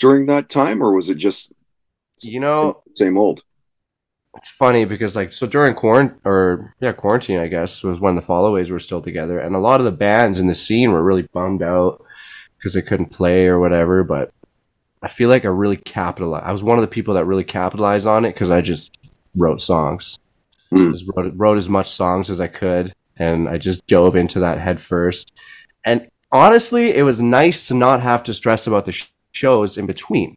during 0.00 0.26
that 0.26 0.48
time, 0.48 0.82
or 0.82 0.92
was 0.92 1.10
it 1.10 1.16
just 1.18 1.52
You 2.22 2.40
know- 2.40 2.82
same, 2.96 3.12
same 3.14 3.18
old? 3.18 3.44
It's 4.36 4.50
funny 4.50 4.84
because 4.84 5.16
like 5.16 5.32
so 5.32 5.46
during 5.46 5.74
quarantine 5.74 6.18
or 6.24 6.74
yeah 6.80 6.92
quarantine 6.92 7.38
i 7.38 7.46
guess 7.46 7.82
was 7.82 8.00
when 8.00 8.14
the 8.14 8.22
followaways 8.22 8.70
were 8.70 8.78
still 8.78 9.00
together 9.00 9.38
and 9.38 9.54
a 9.54 9.60
lot 9.60 9.80
of 9.80 9.86
the 9.86 9.92
bands 9.92 10.38
in 10.38 10.46
the 10.46 10.54
scene 10.54 10.92
were 10.92 11.02
really 11.02 11.22
bummed 11.22 11.62
out 11.62 12.04
because 12.56 12.74
they 12.74 12.82
couldn't 12.82 13.06
play 13.06 13.46
or 13.46 13.58
whatever 13.58 14.04
but 14.04 14.32
i 15.02 15.08
feel 15.08 15.28
like 15.28 15.44
i 15.44 15.48
really 15.48 15.76
capitalized 15.76 16.44
i 16.44 16.52
was 16.52 16.62
one 16.62 16.78
of 16.78 16.82
the 16.82 16.88
people 16.88 17.14
that 17.14 17.24
really 17.24 17.44
capitalized 17.44 18.06
on 18.06 18.24
it 18.24 18.34
because 18.34 18.50
i 18.50 18.60
just 18.60 18.98
wrote 19.34 19.60
songs. 19.60 20.18
Hmm. 20.70 20.92
just 20.92 21.08
wrote, 21.14 21.32
wrote 21.36 21.58
as 21.58 21.68
much 21.68 21.90
songs 21.90 22.30
as 22.30 22.40
i 22.40 22.48
could 22.48 22.92
and 23.16 23.48
i 23.48 23.56
just 23.56 23.86
dove 23.86 24.16
into 24.16 24.40
that 24.40 24.58
head 24.58 24.80
first. 24.80 25.32
And 25.84 26.08
honestly 26.32 26.94
it 26.94 27.02
was 27.02 27.20
nice 27.20 27.68
to 27.68 27.74
not 27.74 28.00
have 28.00 28.22
to 28.24 28.34
stress 28.34 28.66
about 28.66 28.84
the 28.84 28.92
sh- 28.92 29.10
shows 29.32 29.78
in 29.78 29.86
between 29.86 30.36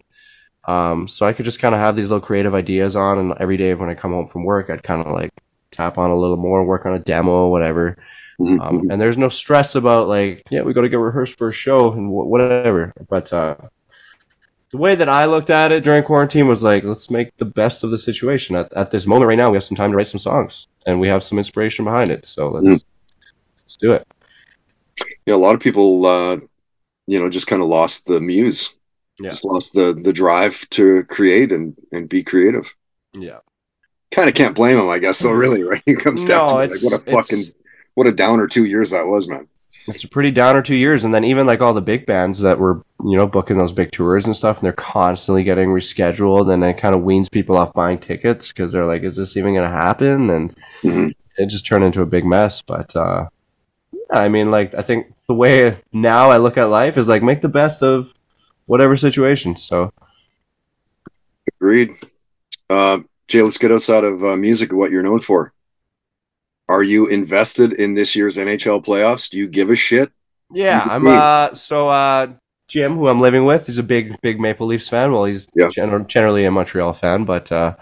um, 0.69 1.07
so 1.07 1.25
I 1.25 1.33
could 1.33 1.45
just 1.45 1.59
kind 1.59 1.75
of 1.75 1.81
have 1.81 1.95
these 1.95 2.09
little 2.09 2.25
creative 2.25 2.53
ideas 2.55 2.95
on, 2.95 3.19
and 3.19 3.33
every 3.39 3.57
day 3.57 3.73
when 3.75 3.89
I 3.89 3.95
come 3.95 4.11
home 4.13 4.27
from 4.27 4.43
work, 4.45 4.69
I'd 4.69 4.83
kind 4.83 5.05
of 5.05 5.13
like 5.13 5.31
tap 5.71 5.97
on 5.97 6.11
a 6.11 6.17
little 6.19 6.37
more, 6.37 6.65
work 6.65 6.85
on 6.85 6.93
a 6.95 6.99
demo, 6.99 7.49
whatever. 7.49 7.97
Mhm, 8.39 8.59
Um, 8.61 8.81
mhm. 8.81 8.91
and 8.91 9.01
there's 9.01 9.17
no 9.17 9.29
stress 9.29 9.75
about 9.75 10.07
like, 10.09 10.43
yeah, 10.51 10.61
we 10.63 10.73
got 10.73 10.81
to 10.81 10.89
get 10.89 10.99
rehearsed 10.99 11.37
for 11.37 11.49
a 11.49 11.53
show 11.53 11.91
and 11.93 12.09
wh- 12.09 12.27
whatever. 12.29 12.93
But 13.09 13.33
uh, 13.33 13.55
the 14.71 14.77
way 14.77 14.95
that 14.95 15.09
I 15.09 15.25
looked 15.25 15.49
at 15.49 15.71
it 15.71 15.83
during 15.83 16.03
quarantine 16.03 16.47
was 16.47 16.63
like, 16.63 16.83
let's 16.83 17.09
make 17.09 17.35
the 17.37 17.45
best 17.45 17.83
of 17.83 17.91
the 17.91 17.97
situation. 17.97 18.55
At, 18.55 18.71
at 18.73 18.91
this 18.91 19.07
moment 19.07 19.29
right 19.29 19.37
now, 19.37 19.49
we 19.49 19.57
have 19.57 19.63
some 19.63 19.77
time 19.77 19.91
to 19.91 19.97
write 19.97 20.07
some 20.07 20.19
songs 20.19 20.67
and 20.85 20.99
we 20.99 21.07
have 21.07 21.23
some 21.23 21.37
inspiration 21.39 21.85
behind 21.85 22.11
it. 22.11 22.25
So 22.25 22.49
let's 22.49 22.85
let's 23.65 23.77
do 23.77 23.93
it. 23.93 24.07
yeah, 25.25 25.35
a 25.35 25.37
lot 25.37 25.55
of 25.55 25.61
people, 25.61 26.05
uh, 26.05 26.37
you 27.07 27.19
know, 27.19 27.29
just 27.29 27.47
kind 27.47 27.61
of 27.61 27.67
lost 27.67 28.07
the 28.07 28.21
muse, 28.21 28.75
Yeah. 29.19 29.29
just 29.29 29.45
lost 29.45 29.73
the 29.73 29.99
the 30.01 30.13
drive 30.13 30.67
to 30.71 31.03
create 31.05 31.51
and 31.51 31.75
and 31.91 32.07
be 32.09 32.23
creative. 32.23 32.73
Yeah. 33.13 33.39
Kind 34.11 34.27
of 34.29 34.35
can't 34.35 34.55
blame 34.55 34.77
them, 34.77 34.89
I 34.89 34.99
guess. 34.99 35.17
So 35.19 35.31
really, 35.31 35.63
right? 35.71 35.83
It 35.85 35.99
comes 35.99 36.23
down 36.25 36.47
to 36.47 36.53
No, 36.53 36.59
like, 36.61 36.81
what 36.81 36.93
a 36.93 36.99
fucking 37.11 37.43
what 37.95 38.07
a 38.07 38.11
downer 38.11 38.47
two 38.47 38.65
years 38.65 38.91
that 38.91 39.07
was, 39.07 39.27
man. 39.27 39.47
it's 39.87 40.03
a 40.03 40.07
pretty 40.07 40.31
downer 40.31 40.61
two 40.61 40.75
years 40.75 41.03
and 41.03 41.13
then 41.13 41.23
even 41.23 41.45
like 41.47 41.61
all 41.61 41.73
the 41.73 41.81
big 41.81 42.05
bands 42.05 42.39
that 42.41 42.59
were 42.59 42.83
you 43.03 43.17
know 43.17 43.25
booking 43.27 43.57
those 43.57 43.73
big 43.73 43.91
tours 43.91 44.25
and 44.25 44.35
stuff 44.35 44.57
and 44.57 44.65
they're 44.65 44.73
constantly 44.73 45.43
getting 45.43 45.69
rescheduled 45.69 46.51
and 46.53 46.63
it 46.63 46.77
kind 46.77 46.93
of 46.95 47.01
weans 47.01 47.27
people 47.29 47.57
off 47.57 47.73
buying 47.73 47.97
tickets 47.97 48.49
because 48.49 48.71
they're 48.71 48.85
like 48.85 49.03
is 49.03 49.15
this 49.15 49.35
even 49.35 49.53
going 49.55 49.69
to 49.69 49.75
happen 49.75 50.29
and 50.29 50.55
Mhm. 50.83 51.13
it 51.37 51.47
just 51.47 51.65
turned 51.65 51.83
into 51.83 52.01
a 52.01 52.05
big 52.05 52.23
mess 52.25 52.61
but 52.61 52.95
uh 52.95 53.27
yeah, 53.93 54.19
i 54.19 54.27
mean 54.29 54.51
like 54.51 54.75
i 54.75 54.81
think 54.81 55.07
the 55.27 55.33
way 55.33 55.77
now 55.93 56.29
i 56.29 56.37
look 56.37 56.57
at 56.57 56.65
life 56.65 56.97
is 56.97 57.07
like 57.07 57.23
make 57.23 57.41
the 57.41 57.49
best 57.49 57.81
of 57.81 58.13
whatever 58.69 58.95
situation 58.97 59.55
so 59.55 59.91
Agreed. 61.61 61.89
Uh, 62.69 62.99
Jay, 63.27 63.41
let's 63.41 63.57
get 63.57 63.71
us 63.71 63.89
out 63.89 64.03
of 64.03 64.23
uh, 64.23 64.35
music 64.37 64.69
and 64.69 64.79
what 64.79 64.91
you're 64.91 65.03
known 65.03 65.19
for. 65.19 65.51
Are 66.67 66.83
you 66.83 67.07
invested 67.07 67.73
in 67.73 67.95
this 67.95 68.15
year's 68.15 68.37
NHL 68.37 68.85
playoffs? 68.85 69.29
Do 69.29 69.37
you 69.37 69.47
give 69.47 69.69
a 69.69 69.75
shit? 69.75 70.11
Yeah, 70.51 70.85
I'm 70.89 71.05
uh 71.07 71.53
so 71.53 71.89
uh 71.89 72.27
Jim, 72.67 72.95
who 72.95 73.07
I'm 73.07 73.19
living 73.19 73.45
with, 73.45 73.69
is 73.69 73.77
a 73.79 73.83
big 73.83 74.15
big 74.21 74.39
Maple 74.39 74.67
Leafs 74.67 74.87
fan. 74.87 75.11
Well, 75.11 75.25
he's 75.25 75.47
Yeah. 75.55 75.69
gen- 75.69 76.07
generally 76.07 76.45
a 76.45 76.51
Montreal 76.51 76.93
fan, 76.93 77.25
but 77.25 77.51
uh 77.51 77.75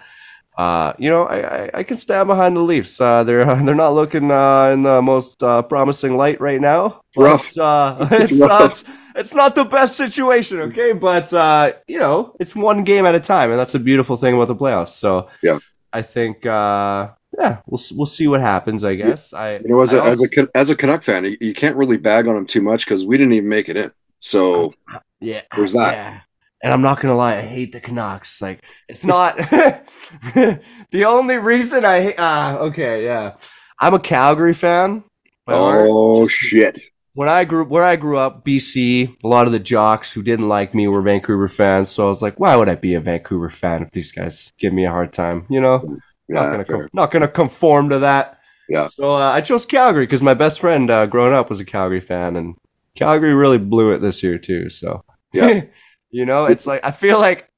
uh 0.57 0.93
you 0.97 1.09
know, 1.09 1.25
I, 1.27 1.39
I, 1.65 1.69
I 1.79 1.83
can 1.83 1.97
stand 1.97 2.27
behind 2.27 2.55
the 2.57 2.61
Leafs. 2.61 2.99
Uh 2.99 3.23
they're 3.23 3.43
they're 3.65 3.75
not 3.75 3.93
looking 3.93 4.31
uh 4.31 4.71
in 4.73 4.81
the 4.83 5.01
most 5.01 5.43
uh, 5.43 5.61
promising 5.63 6.15
light 6.17 6.39
right 6.41 6.59
now. 6.61 7.01
but, 7.15 7.23
Rough. 7.23 7.57
uh 7.57 8.07
It's 8.11 8.31
it's 8.31 8.41
rough. 8.41 8.71
it's, 8.71 8.83
it's 9.17 9.33
not 9.33 9.55
the 9.55 9.65
best 9.65 9.97
situation, 9.97 10.59
okay? 10.61 10.93
But 10.93 11.33
uh 11.33 11.73
you 11.87 11.99
know, 11.99 12.35
it's 12.39 12.55
one 12.55 12.83
game 12.83 13.05
at 13.05 13.15
a 13.15 13.19
time 13.19 13.51
and 13.51 13.59
that's 13.59 13.73
the 13.73 13.79
beautiful 13.79 14.17
thing 14.17 14.35
about 14.35 14.47
the 14.47 14.55
playoffs. 14.55 14.89
So 14.89 15.29
Yeah. 15.41 15.59
I 15.91 16.01
think 16.01 16.45
uh 16.45 17.09
yeah, 17.37 17.59
we'll 17.65 17.81
we'll 17.93 18.05
see 18.05 18.27
what 18.27 18.41
happens, 18.41 18.83
I 18.83 18.95
guess. 18.95 19.33
I 19.33 19.57
You 19.57 19.69
know, 19.69 19.81
as 19.81 19.93
I 19.93 19.97
a 19.97 20.11
as 20.11 20.21
a 20.23 20.47
as 20.55 20.69
a 20.69 20.75
Canuck 20.75 21.03
fan, 21.03 21.25
you, 21.25 21.37
you 21.41 21.53
can't 21.53 21.75
really 21.75 21.97
bag 21.97 22.27
on 22.27 22.35
them 22.35 22.45
too 22.45 22.61
much 22.61 22.85
because 22.85 23.05
we 23.05 23.17
didn't 23.17 23.33
even 23.33 23.49
make 23.49 23.69
it 23.69 23.77
in. 23.77 23.91
So 24.19 24.73
Yeah, 25.19 25.41
There's 25.55 25.73
that. 25.73 25.93
Yeah. 25.93 26.21
And 26.63 26.73
I'm 26.73 26.81
not 26.81 26.99
gonna 26.99 27.15
lie, 27.15 27.37
I 27.37 27.41
hate 27.41 27.71
the 27.71 27.79
Canucks. 27.79 28.41
Like, 28.41 28.63
it's 28.89 29.05
not 29.05 29.37
the 29.37 31.05
only 31.05 31.37
reason 31.37 31.85
I 31.85 32.01
hate. 32.01 32.15
Ah, 32.17 32.57
okay, 32.57 33.03
yeah. 33.03 33.35
I'm 33.79 33.93
a 33.93 33.99
Calgary 33.99 34.55
fan. 34.55 35.03
heart. 35.47 35.87
oh 35.87 36.27
shit, 36.27 36.79
When 37.17 37.29
I 37.29 37.45
grew 37.45 37.63
where 37.63 37.83
I 37.83 37.95
grew 37.95 38.19
up, 38.19 38.45
BC, 38.45 39.17
a 39.23 39.27
lot 39.27 39.47
of 39.47 39.51
the 39.51 39.57
jocks 39.57 40.13
who 40.13 40.21
didn't 40.21 40.47
like 40.47 40.75
me 40.75 40.87
were 40.87 41.01
Vancouver 41.01 41.47
fans. 41.47 41.89
So 41.89 42.05
I 42.05 42.09
was 42.09 42.21
like, 42.21 42.39
why 42.39 42.55
would 42.55 42.69
I 42.69 42.75
be 42.75 42.93
a 42.93 42.99
Vancouver 43.01 43.49
fan 43.49 43.81
if 43.81 43.89
these 43.89 44.11
guys 44.11 44.53
give 44.59 44.71
me 44.71 44.85
a 44.85 44.91
hard 44.91 45.13
time? 45.13 45.47
You 45.49 45.59
know, 45.59 45.77
not 45.79 45.99
yeah, 46.29 46.51
gonna 46.51 46.65
com- 46.65 46.89
not 46.93 47.09
gonna 47.09 47.27
conform 47.27 47.89
to 47.89 47.97
that. 47.97 48.37
Yeah. 48.69 48.85
So 48.85 49.15
uh, 49.15 49.31
I 49.31 49.41
chose 49.41 49.65
Calgary 49.65 50.05
because 50.05 50.21
my 50.21 50.35
best 50.35 50.59
friend 50.59 50.91
uh, 50.91 51.07
growing 51.07 51.33
up 51.33 51.49
was 51.49 51.59
a 51.59 51.65
Calgary 51.65 52.01
fan, 52.01 52.35
and 52.35 52.53
Calgary 52.95 53.33
really 53.33 53.57
blew 53.57 53.93
it 53.93 53.99
this 53.99 54.21
year 54.21 54.37
too. 54.37 54.69
So 54.69 55.03
Yeah. 55.33 55.61
you 56.11 56.23
know, 56.23 56.45
it's 56.45 56.67
like 56.67 56.81
I 56.83 56.91
feel 56.91 57.17
like 57.19 57.49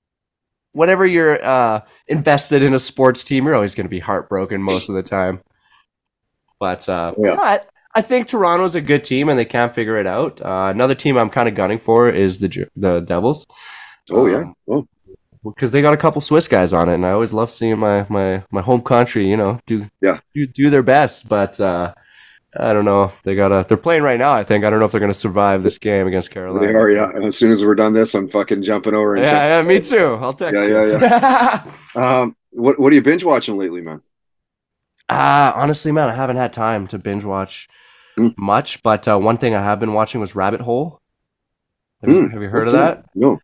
whenever 0.72 1.06
you're 1.06 1.44
uh, 1.44 1.82
invested 2.08 2.64
in 2.64 2.74
a 2.74 2.80
sports 2.80 3.26
team, 3.26 3.44
you're 3.44 3.56
always 3.56 3.76
going 3.76 3.88
to 3.88 3.90
be 3.90 4.00
heartbroken 4.00 4.62
most 4.62 4.88
of 4.88 4.96
the 4.96 5.04
time. 5.04 5.42
But 6.62 6.88
uh, 6.88 7.14
Yeah. 7.18 7.34
no, 7.34 7.60
I, 8.00 8.02
think 8.02 8.28
Toronto's 8.28 8.76
a 8.76 8.82
good 8.82 9.04
team, 9.04 9.30
and 9.30 9.38
they 9.38 9.46
can't 9.46 9.74
figure 9.76 9.98
it 9.98 10.08
out. 10.08 10.42
Uh, 10.42 10.70
another 10.74 10.96
team 10.96 11.18
I'm 11.18 11.30
kind 11.30 11.48
of 11.50 11.56
gunning 11.56 11.80
for 11.80 12.10
is 12.10 12.40
the 12.40 12.68
the 12.76 13.00
Devils 13.02 13.46
oh 14.12 14.26
yeah, 14.28 14.38
Um, 14.42 14.56
oh 14.68 14.88
because 15.44 15.72
they 15.72 15.82
got 15.82 15.94
a 15.94 15.98
couple 15.98 16.20
Swiss 16.22 16.48
guys 16.48 16.74
on 16.74 16.90
it, 16.90 16.96
and 16.96 17.06
I 17.06 17.12
always 17.12 17.32
love 17.34 17.50
seeing 17.52 17.80
my 17.80 18.06
my 18.10 18.44
my 18.52 18.62
home 18.62 18.82
country, 18.82 19.28
you 19.30 19.38
know, 19.38 19.60
do 19.66 19.88
Yeah. 20.02 20.20
do, 20.36 20.46
do 20.48 20.70
their 20.70 20.84
best. 20.84 21.30
But 21.30 21.60
uh, 21.60 21.94
I 22.60 22.74
don't 22.74 22.84
know. 22.86 23.12
They 23.24 23.36
gotta. 23.36 23.64
They're 23.68 23.78
playing 23.78 24.04
right 24.04 24.18
now. 24.20 24.34
I 24.34 24.44
think. 24.44 24.66
I 24.66 24.70
don't 24.70 24.80
know 24.80 24.86
if 24.88 24.92
they're 24.92 25.00
gonna 25.00 25.14
survive 25.14 25.62
this 25.64 25.78
game 25.78 26.08
against 26.08 26.32
Carolina. 26.32 26.68
they 26.68 26.74
are. 26.74 26.90
Yeah, 26.90 27.10
and 27.14 27.24
as 27.24 27.38
soon 27.38 27.52
as 27.52 27.64
we're 27.64 27.76
done 27.76 27.94
this, 27.94 28.14
I'm 28.16 28.28
fucking 28.28 28.64
jumping 28.64 28.96
over 28.96 29.16
and 29.16 29.24
Yeah, 29.26 29.32
check- 29.32 29.42
yeah, 29.50 29.62
me 29.62 29.80
too. 29.80 30.18
I'll 30.22 30.34
text 30.34 30.60
Yeah, 30.62 30.66
you. 30.68 30.92
yeah, 31.00 31.64
Um, 31.96 32.36
what 32.52 32.80
what 32.80 32.92
are 32.92 32.96
you 32.96 33.02
binge 33.04 33.24
watching 33.24 33.56
lately, 33.58 33.82
man? 33.82 34.02
Ah, 35.10 35.54
honestly, 35.56 35.92
man, 35.92 36.10
I 36.10 36.16
haven't 36.16 36.36
had 36.38 36.52
time 36.54 36.86
to 36.88 37.00
binge 37.00 37.24
watch 37.24 37.68
Mm. 38.20 38.38
much. 38.38 38.84
But 38.84 39.08
uh, 39.08 39.18
one 39.18 39.38
thing 39.38 39.56
I 39.56 39.64
have 39.64 39.80
been 39.80 39.94
watching 39.94 40.22
was 40.22 40.36
Rabbit 40.36 40.62
Hole. 40.62 41.00
Have, 42.02 42.10
you, 42.10 42.22
Mm, 42.28 42.32
have 42.34 42.42
you 42.42 42.50
heard 42.50 42.62
What's 42.68 42.74
of 42.74 42.80
that? 42.80 43.06
No. 43.16 43.40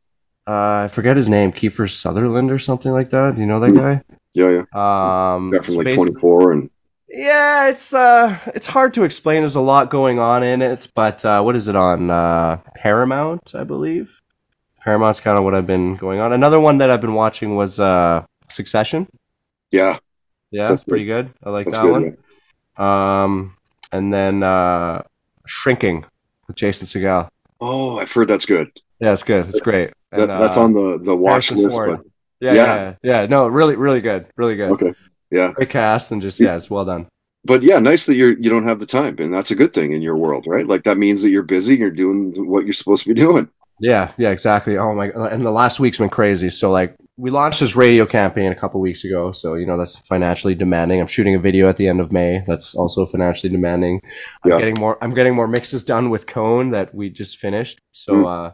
Uh, 0.48 0.86
I 0.86 0.88
forget 0.92 1.18
his 1.18 1.28
name, 1.28 1.52
Kiefer 1.52 1.90
Sutherland 1.90 2.52
or 2.52 2.60
something 2.60 2.92
like 2.92 3.10
that. 3.10 3.36
Do 3.36 3.42
you 3.42 3.48
know 3.48 3.60
that 3.60 3.70
Mm. 3.72 3.78
guy? 3.78 4.02
Yeah, 4.34 4.50
yeah. 4.74 5.34
Um, 5.36 5.52
Got 5.52 5.66
from 5.66 5.76
like 5.76 5.96
24 5.96 6.52
and 6.52 6.70
Yeah, 7.08 7.70
it's 7.70 7.94
uh, 7.94 8.38
it's 8.48 8.68
hard 8.68 8.94
to 8.96 9.04
explain. 9.04 9.42
There's 9.42 9.56
a 9.56 9.62
lot 9.62 9.90
going 9.90 10.20
on 10.20 10.44
in 10.44 10.62
it, 10.62 10.88
but 10.94 11.24
uh, 11.24 11.42
what 11.42 11.56
is 11.56 11.68
it 11.68 11.76
on 11.76 12.10
uh, 12.12 12.58
Paramount? 12.76 13.56
I 13.56 13.64
believe 13.64 14.22
Paramount's 14.84 15.20
kind 15.22 15.38
of 15.38 15.44
what 15.46 15.56
I've 15.56 15.66
been 15.68 15.96
going 15.96 16.20
on. 16.20 16.34
Another 16.34 16.60
one 16.60 16.78
that 16.80 16.92
I've 16.92 17.02
been 17.02 17.14
watching 17.14 17.56
was 17.56 17.80
uh, 17.80 18.26
Succession. 18.50 19.08
yeah, 19.72 19.98
Yeah, 20.52 20.68
That's 20.68 20.82
that's 20.82 20.84
pretty 20.84 21.06
good. 21.06 21.34
I 21.44 21.50
like 21.50 21.66
that's 21.68 21.78
that 21.78 21.84
good. 21.84 22.18
one. 22.78 22.86
Um, 22.88 23.58
and 23.92 24.14
then 24.14 24.44
uh, 24.44 25.02
Shrinking 25.46 26.06
with 26.48 26.56
Jason 26.56 26.88
Segel. 26.88 27.28
Oh, 27.62 27.98
I've 28.00 28.12
heard 28.12 28.28
that's 28.28 28.46
good. 28.46 28.70
Yeah, 29.00 29.14
it's 29.14 29.24
good. 29.24 29.48
It's 29.50 29.60
great. 29.60 29.92
That, 30.12 30.28
that's 30.28 30.58
uh, 30.58 30.62
on 30.62 30.74
the 30.74 31.00
the 31.02 31.16
watch 31.16 31.50
Harrison 31.50 31.58
list. 31.58 31.80
But 31.86 32.02
Yeah, 32.40 32.54
yeah. 32.54 32.76
yeah, 32.76 32.94
yeah, 33.04 33.26
No, 33.28 33.48
really, 33.48 33.76
really 33.76 34.02
good. 34.02 34.28
Really 34.38 34.56
good. 34.56 34.72
okay, 34.72 34.94
yeah, 35.32 35.52
Great 35.54 35.70
cast 35.70 36.12
and 36.12 36.22
just 36.22 36.40
yeah, 36.40 36.56
it's 36.56 36.70
well 36.70 36.86
done. 36.86 37.08
but 37.44 37.62
yeah, 37.64 37.80
nice 37.80 38.06
that 38.06 38.16
you're 38.16 38.38
you 38.38 38.50
don't 38.50 38.64
have 38.64 38.80
the 38.80 38.86
time, 38.86 39.16
and 39.20 39.34
that's 39.34 39.52
a 39.52 39.56
good 39.56 39.74
thing 39.74 39.92
in 39.92 40.02
your 40.02 40.16
world, 40.16 40.46
right? 40.48 40.66
Like 40.66 40.84
that 40.84 40.98
means 40.98 41.22
that 41.24 41.30
you're 41.32 41.44
busy, 41.44 41.76
you're 41.76 41.92
doing 41.92 42.48
what 42.50 42.66
you're 42.66 42.74
supposed 42.74 43.04
to 43.04 43.10
be 43.10 43.16
doing. 43.16 43.50
Yeah, 43.80 44.12
yeah, 44.18 44.30
exactly. 44.30 44.78
Oh 44.78 44.94
my! 44.96 45.08
And 45.10 45.46
the 45.46 45.52
last 45.52 45.80
week's 45.82 45.98
been 45.98 46.10
crazy. 46.10 46.50
So 46.50 46.72
like, 46.72 46.96
we 47.18 47.32
launched 47.32 47.62
this 47.62 47.76
radio 47.78 48.06
campaign 48.06 48.52
a 48.52 48.56
couple 48.56 48.82
weeks 48.82 49.04
ago. 49.06 49.32
So 49.32 49.54
you 49.56 49.66
know 49.66 49.78
that's 49.78 49.96
financially 49.96 50.54
demanding. 50.56 51.00
I'm 51.00 51.08
shooting 51.08 51.36
a 51.36 51.40
video 51.40 51.70
at 51.70 51.78
the 51.78 51.88
end 51.88 52.00
of 52.02 52.12
May. 52.12 52.44
That's 52.46 52.76
also 52.76 53.06
financially 53.06 53.52
demanding. 53.52 54.02
I'm 54.44 54.52
Yeah. 54.52 54.58
getting 54.60 54.76
more. 54.80 54.98
I'm 55.02 55.14
getting 55.14 55.34
more 55.36 55.48
mixes 55.48 55.84
done 55.84 56.10
with 56.10 56.28
Cone 56.28 56.72
that 56.72 56.94
we 56.94 57.10
just 57.10 57.38
finished. 57.38 57.80
So 57.94 58.14
Mm. 58.14 58.26
uh, 58.26 58.52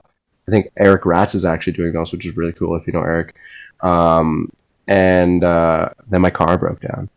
I 0.47 0.51
think 0.51 0.69
Eric 0.77 1.05
Ratz 1.05 1.33
is 1.35 1.45
actually 1.45 1.73
doing 1.73 1.93
those, 1.93 2.11
which 2.11 2.25
is 2.25 2.35
really 2.37 2.53
cool. 2.53 2.75
If 2.75 2.85
you 2.87 2.93
know 2.93 3.01
Eric, 3.01 3.35
um, 3.81 4.51
and 4.87 5.43
uh, 5.43 5.89
then 6.09 6.21
my 6.21 6.29
car 6.29 6.57
broke 6.57 6.81
down. 6.81 7.09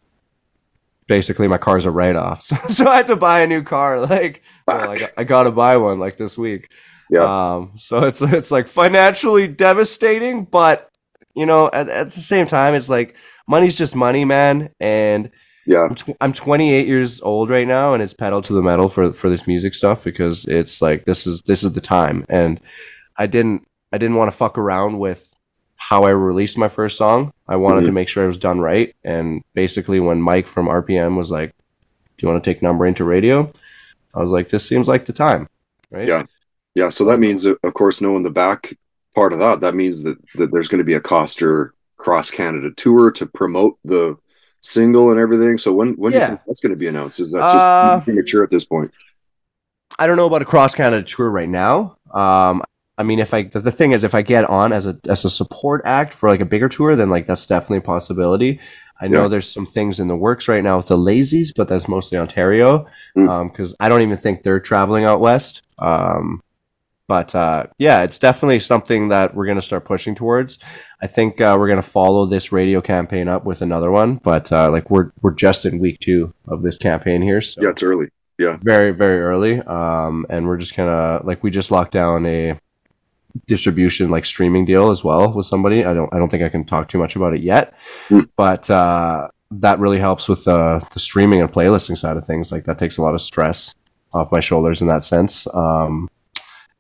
Basically, 1.07 1.49
my 1.49 1.59
car's 1.59 1.85
a 1.85 1.91
write 1.91 2.17
off, 2.17 2.41
so, 2.49 2.57
so 2.69 2.87
I 2.89 2.97
had 2.97 3.07
to 3.09 3.17
buy 3.17 3.41
a 3.41 3.47
new 3.47 3.63
car. 3.63 4.01
Like, 4.07 4.43
well, 4.67 4.91
I, 4.91 4.95
got, 4.95 5.11
I 5.19 5.25
got 5.25 5.43
to 5.43 5.51
buy 5.51 5.77
one 5.77 5.99
like 5.99 6.17
this 6.17 6.39
week. 6.39 6.71
Yeah. 7.11 7.25
Um, 7.57 7.73
so 7.77 8.05
it's 8.05 8.23
it's 8.23 8.51
like 8.51 8.67
financially 8.69 9.47
devastating, 9.47 10.45
but 10.45 10.91
you 11.35 11.47
know, 11.47 11.69
at, 11.73 11.89
at 11.89 12.13
the 12.13 12.21
same 12.21 12.47
time, 12.47 12.75
it's 12.75 12.89
like 12.91 13.17
money's 13.47 13.77
just 13.77 13.95
money, 13.97 14.25
man. 14.25 14.71
And 14.81 15.31
Yeah, 15.67 15.87
I'm, 15.89 15.95
tw- 15.95 16.17
I'm 16.21 16.33
28 16.33 16.87
years 16.87 17.21
old 17.21 17.51
right 17.51 17.67
now, 17.67 17.95
and 17.95 18.03
it's 18.03 18.15
pedal 18.15 18.43
to 18.43 18.53
the 18.53 18.63
metal 18.63 18.89
for 18.89 19.13
for 19.13 19.29
this 19.31 19.47
music 19.47 19.75
stuff 19.75 20.05
because 20.05 20.45
it's 20.47 20.81
like 20.83 21.05
this 21.05 21.27
is 21.27 21.43
this 21.43 21.63
is 21.65 21.73
the 21.73 21.81
time. 21.81 22.25
And 22.29 22.61
I 23.17 23.27
didn't 23.27 23.67
I 23.93 23.99
didn't 23.99 24.17
want 24.17 24.31
to 24.31 24.37
fuck 24.37 24.59
around 24.59 24.99
with 24.99 25.35
how 25.77 26.05
I 26.05 26.11
released 26.11 26.57
my 26.59 26.69
first 26.69 26.97
song. 26.97 27.33
I 27.49 27.57
wanted 27.57 27.83
to 27.83 27.89
Mhm. 27.91 27.95
make 27.95 28.09
sure 28.09 28.25
it 28.25 28.29
was 28.29 28.39
done 28.39 28.61
right. 28.61 28.95
And 29.05 29.43
basically, 29.55 30.01
when 30.01 30.21
Mike 30.23 30.49
from 30.49 30.67
RPM 30.69 31.17
was 31.17 31.31
like, 31.31 31.51
"Do 32.17 32.27
you 32.27 32.29
want 32.33 32.43
to 32.43 32.51
take 32.51 32.63
number 32.63 32.87
into 32.87 33.05
radio?" 33.05 33.53
I 34.15 34.21
was 34.21 34.31
like, 34.31 34.49
"This 34.49 34.67
seems 34.67 34.89
like 34.89 35.05
the 35.07 35.13
time." 35.13 35.49
Right? 35.91 36.09
Yeah. 36.09 36.25
yeah. 36.75 36.89
So 36.91 37.05
that 37.07 37.21
means, 37.21 37.45
of 37.45 37.75
course, 37.75 38.01
knowing 38.01 38.23
the 38.23 38.31
back 38.31 38.73
part 39.15 39.33
of 39.33 39.39
that, 39.39 39.61
that 39.61 39.75
means 39.75 40.03
that 40.03 40.17
that 40.37 40.51
there's 40.53 40.69
going 40.69 40.81
to 40.81 40.85
be 40.85 40.95
a 40.95 41.01
Koster 41.01 41.75
cross 41.97 42.31
Canada 42.31 42.71
tour 42.77 43.11
to 43.13 43.27
promote 43.27 43.79
the 43.85 44.17
single 44.61 45.11
and 45.11 45.21
everything. 45.21 45.59
So 45.59 45.73
when 45.73 45.95
when 45.95 46.13
do 46.13 46.19
you 46.19 46.27
think 46.27 46.41
that's 46.47 46.61
going 46.61 46.73
to 46.73 46.77
be 46.77 46.89
announced? 46.89 47.21
Is 47.21 47.33
that 47.33 47.43
just 47.51 47.65
Uh, 47.65 48.01
premature 48.01 48.43
at 48.43 48.51
this 48.51 48.65
point? 48.65 48.91
I 49.99 50.07
don't 50.07 50.17
know 50.17 50.27
about 50.27 50.43
a 50.43 50.47
cross 50.47 50.75
Canada 50.75 51.05
tour 51.05 51.31
right 51.31 51.49
now. 51.49 51.97
Um, 52.13 52.63
I 52.97 53.03
mean, 53.03 53.19
if 53.19 53.35
I 53.35 53.45
the, 53.45 53.71
thing 53.71 53.93
is, 53.93 54.05
if 54.05 54.15
I 54.15 54.23
get 54.23 54.45
on 54.45 54.73
as 54.73 54.87
a 54.87 54.99
as 55.09 55.25
a 55.25 55.31
support 55.31 55.83
act 55.85 56.13
for 56.13 56.29
like 56.29 56.41
a 56.41 56.45
bigger 56.45 56.69
tour, 56.69 56.97
then 56.97 57.11
like 57.11 57.27
that's 57.27 57.47
definitely 57.47 57.79
a 57.79 57.83
possibility. 57.83 58.61
I 59.01 59.09
know 59.09 59.23
Yeah. 59.23 59.29
there's 59.29 59.51
some 59.51 59.67
things 59.67 59.99
in 59.99 60.07
the 60.07 60.17
works 60.17 60.47
right 60.47 60.63
now 60.63 60.77
with 60.77 60.87
the 60.87 60.97
Lazys, 60.97 61.53
but 61.55 61.67
that's 61.69 61.89
mostly 61.89 62.17
Ontario 62.19 62.87
Mm. 63.17 63.51
because 63.51 63.75
I 63.81 63.89
don't 63.89 64.03
even 64.03 64.17
think 64.17 64.43
they're 64.43 64.61
traveling 64.61 65.05
out 65.05 65.21
west. 65.21 65.63
Um, 65.79 66.41
but 67.07 67.35
uh, 67.35 67.67
yeah, 67.79 68.03
it's 68.03 68.19
definitely 68.19 68.61
something 68.61 69.09
that 69.09 69.35
we're 69.35 69.47
going 69.47 69.59
to 69.59 69.63
start 69.63 69.85
pushing 69.85 70.15
towards. 70.15 70.59
I 71.03 71.07
think 71.07 71.41
uh, 71.41 71.57
we're 71.59 71.69
going 71.69 71.83
to 71.83 71.89
follow 71.89 72.27
this 72.27 72.53
radio 72.53 72.81
campaign 72.81 73.29
up 73.29 73.45
with 73.45 73.61
another 73.63 73.91
one, 73.91 74.17
but 74.17 74.51
uh, 74.53 74.71
like 74.71 74.91
we're 74.91 75.11
we're 75.23 75.35
just 75.35 75.65
in 75.67 75.79
week 75.79 76.01
two 76.01 76.33
of 76.49 76.63
this 76.63 76.79
campaign 76.79 77.21
here, 77.23 77.43
so 77.43 77.63
Yeah, 77.63 77.71
it's 77.71 77.83
early. 77.83 78.07
Yeah, 78.39 78.57
very 78.63 78.91
very 78.91 79.21
early. 79.21 79.61
Um, 79.61 80.27
and 80.31 80.47
we're 80.47 80.57
just 80.57 80.75
gonna 80.77 81.21
like 81.25 81.43
we 81.43 81.51
just 81.51 81.71
locked 81.71 81.93
down 81.93 82.27
a 82.27 82.59
distribution 83.47 84.11
like 84.11 84.25
streaming 84.25 84.65
deal 84.65 84.91
as 84.91 85.05
well 85.05 85.33
with 85.33 85.47
somebody. 85.47 85.85
I 85.85 85.93
don't 85.93 86.13
I 86.13 86.19
don't 86.19 86.31
think 86.31 86.43
I 86.43 86.49
can 86.49 86.65
talk 86.65 86.89
too 86.89 86.99
much 86.99 87.17
about 87.17 87.35
it 87.35 87.43
yet, 87.43 87.75
Hmm. 88.09 88.21
but 88.37 88.69
uh, 88.71 89.29
that 89.51 89.79
really 89.79 89.99
helps 89.99 90.29
with 90.29 90.49
uh, 90.49 90.81
the 90.93 90.99
streaming 91.01 91.41
and 91.41 91.53
playlisting 91.53 91.99
side 91.99 92.17
of 92.17 92.25
things. 92.27 92.51
Like 92.51 92.65
that 92.65 92.79
takes 92.79 92.97
a 92.97 93.03
lot 93.03 93.15
of 93.15 93.21
stress 93.21 93.75
off 94.13 94.33
my 94.33 94.41
shoulders 94.41 94.81
in 94.81 94.87
that 94.89 95.05
sense. 95.05 95.47
Um, 95.53 96.09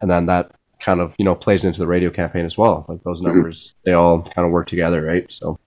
and 0.01 0.11
then 0.11 0.27
that 0.27 0.53
kind 0.81 1.01
of 1.01 1.15
you 1.19 1.25
know 1.25 1.35
plays 1.35 1.65
into 1.65 1.79
the 1.79 1.87
radio 1.87 2.11
campaign 2.11 2.45
as 2.45 2.59
well. 2.59 2.85
Like 2.89 3.03
those 3.05 3.21
Mhm. 3.21 3.27
numbers, 3.29 3.75
they 3.85 3.93
all 3.93 4.23
kind 4.23 4.45
of 4.47 4.51
work 4.53 4.67
together, 4.67 5.03
right? 5.03 5.25
So 5.33 5.59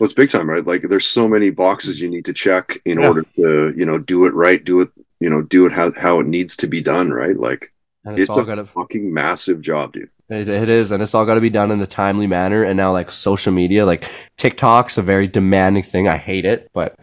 Well, 0.00 0.06
it's 0.06 0.12
big 0.14 0.28
time, 0.28 0.50
right? 0.50 0.66
Like 0.66 0.82
there's 0.82 1.06
so 1.06 1.28
many 1.28 1.50
boxes 1.50 2.00
you 2.00 2.08
need 2.10 2.24
to 2.24 2.32
check 2.32 2.78
in 2.84 2.98
Yeah. 2.98 3.06
order 3.08 3.24
to, 3.36 3.72
you 3.76 3.86
know, 3.86 3.98
do 3.98 4.24
it 4.26 4.34
right, 4.34 4.64
do 4.64 4.80
it, 4.80 4.88
you 5.20 5.30
know, 5.30 5.42
do 5.42 5.66
it 5.66 5.72
how 5.72 5.92
how 5.96 6.18
it 6.20 6.26
needs 6.26 6.56
to 6.56 6.66
be 6.66 6.80
done, 6.80 7.10
right? 7.12 7.36
Like 7.36 7.72
and 8.04 8.18
it's, 8.18 8.28
it's, 8.28 8.36
a 8.36 8.44
got 8.44 8.56
to 8.56 8.64
fucking 8.64 9.14
massive 9.14 9.60
job, 9.60 9.92
dude. 9.92 10.10
It, 10.30 10.48
it 10.48 10.68
is, 10.68 10.90
and 10.90 11.02
it's 11.02 11.14
all 11.14 11.26
got 11.26 11.34
to 11.34 11.40
be 11.40 11.50
done 11.50 11.70
in 11.70 11.80
a 11.80 11.86
timely 11.86 12.26
manner. 12.26 12.64
And 12.64 12.76
now, 12.76 12.92
like 12.92 13.12
social 13.12 13.52
media, 13.52 13.84
like 13.86 14.10
TikTok's 14.38 14.98
a 14.98 15.02
very 15.02 15.26
demanding 15.28 15.82
thing. 15.82 16.08
I 16.08 16.16
hate 16.16 16.44
it, 16.46 16.70
but 16.72 16.98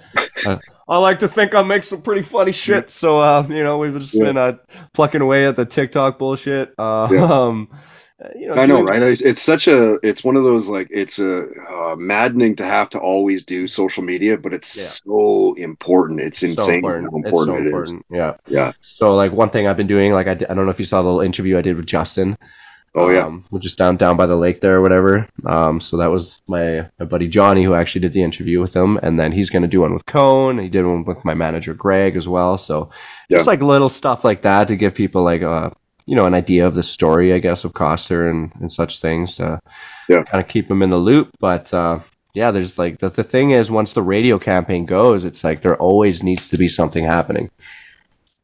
I 0.87 0.97
like 0.97 1.19
to 1.19 1.27
think 1.27 1.55
I 1.55 1.61
make 1.63 1.83
some 1.83 2.01
pretty 2.01 2.21
funny 2.21 2.51
shit. 2.51 2.89
So, 2.89 3.19
uh, 3.19 3.45
you 3.49 3.63
know, 3.63 3.77
we've 3.77 3.97
just 3.97 4.13
Yeah. 4.13 4.23
been 4.25 4.37
uh, 4.37 4.53
plucking 4.93 5.21
away 5.21 5.45
at 5.45 5.55
the 5.55 5.65
TikTok 5.65 6.19
bullshit. 6.19 6.73
Uh, 6.77 7.07
Yeah. 7.11 7.23
um, 7.23 7.69
you 8.35 8.47
know, 8.47 8.53
I 8.53 8.67
know, 8.67 8.83
right? 8.83 9.01
It's, 9.01 9.21
it's 9.21 9.41
such 9.41 9.67
a, 9.67 9.97
it's 10.03 10.23
one 10.23 10.35
of 10.35 10.43
those 10.43 10.67
like, 10.67 10.87
it's 10.91 11.17
a 11.17 11.47
uh, 11.71 11.95
maddening 11.97 12.55
to 12.57 12.63
have 12.63 12.87
to 12.91 12.99
always 12.99 13.41
do 13.41 13.67
social 13.67 14.03
media, 14.03 14.37
but 14.37 14.53
it's 14.53 14.77
Yeah. 14.77 15.11
so 15.13 15.53
important. 15.55 16.19
It's 16.19 16.39
So 16.39 16.47
insane 16.47 16.75
important. 16.75 17.05
how 17.11 17.17
It's 17.17 17.25
important 17.25 17.55
so 17.57 17.61
it 17.61 17.65
is. 17.65 17.89
important. 17.91 18.05
Yeah. 18.11 18.33
Yeah. 18.47 18.71
So, 18.83 19.15
like, 19.15 19.31
one 19.31 19.49
thing 19.49 19.67
I've 19.67 19.77
been 19.77 19.87
doing, 19.87 20.13
like, 20.13 20.27
I, 20.27 20.31
I 20.33 20.53
don't 20.53 20.65
know 20.65 20.69
if 20.69 20.77
you 20.79 20.85
saw 20.85 21.01
the 21.01 21.07
little 21.07 21.21
interview 21.21 21.57
I 21.57 21.61
did 21.61 21.77
with 21.77 21.87
Justin. 21.87 22.37
Oh 22.93 23.09
yeah, 23.09 23.23
um, 23.23 23.45
which 23.51 23.65
is 23.65 23.75
down 23.75 23.95
down 23.95 24.17
by 24.17 24.25
the 24.25 24.35
lake 24.35 24.59
there 24.59 24.75
or 24.77 24.81
whatever. 24.81 25.27
Um, 25.45 25.79
so 25.79 25.95
that 25.97 26.11
was 26.11 26.41
my 26.47 26.89
my 26.99 27.05
buddy 27.05 27.27
Johnny 27.29 27.63
who 27.63 27.73
actually 27.73 28.01
did 28.01 28.11
the 28.13 28.21
interview 28.23 28.59
with 28.59 28.75
him, 28.75 28.97
and 28.97 29.17
then 29.19 29.31
he's 29.31 29.49
going 29.49 29.61
to 29.61 29.67
do 29.67 29.81
one 29.81 29.93
with 29.93 30.05
Cone. 30.05 30.59
He 30.59 30.67
did 30.67 30.85
one 30.85 31.05
with 31.05 31.23
my 31.23 31.33
manager 31.33 31.73
Greg 31.73 32.17
as 32.17 32.27
well. 32.27 32.57
So 32.57 32.89
just 33.29 33.47
like 33.47 33.61
little 33.61 33.87
stuff 33.89 34.25
like 34.25 34.41
that 34.41 34.67
to 34.67 34.75
give 34.75 34.93
people 34.93 35.23
like 35.23 35.41
a 35.41 35.73
you 36.05 36.15
know 36.17 36.25
an 36.25 36.33
idea 36.33 36.67
of 36.67 36.75
the 36.75 36.83
story, 36.83 37.31
I 37.33 37.39
guess, 37.39 37.63
of 37.63 37.73
Koster 37.73 38.29
and 38.29 38.51
and 38.59 38.69
such 38.71 38.99
things. 38.99 39.37
to 39.37 39.59
Yeah. 40.09 40.23
kind 40.23 40.43
of 40.43 40.49
keep 40.49 40.67
them 40.67 40.81
in 40.81 40.89
the 40.89 40.97
loop, 40.97 41.29
but. 41.39 41.73
Uh, 41.73 41.99
yeah, 42.33 42.51
there's 42.51 42.79
like 42.79 42.99
the, 42.99 43.09
the 43.09 43.23
thing 43.23 43.51
is 43.51 43.69
once 43.69 43.91
the 43.91 44.01
radio 44.01 44.39
campaign 44.39 44.85
goes, 44.85 45.25
it's 45.25 45.43
like 45.43 45.59
there 45.61 45.75
always 45.75 46.23
needs 46.23 46.47
to 46.47 46.57
be 46.57 46.69
something 46.69 47.03
happening 47.03 47.49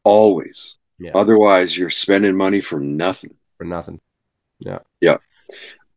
always. 0.04 0.76
Yeah. 0.98 1.12
Otherwise, 1.14 1.76
you're 1.76 1.90
spending 1.90 2.36
money 2.36 2.60
for 2.60 2.80
nothing. 2.80 3.34
for 3.56 3.64
nothing. 3.64 3.98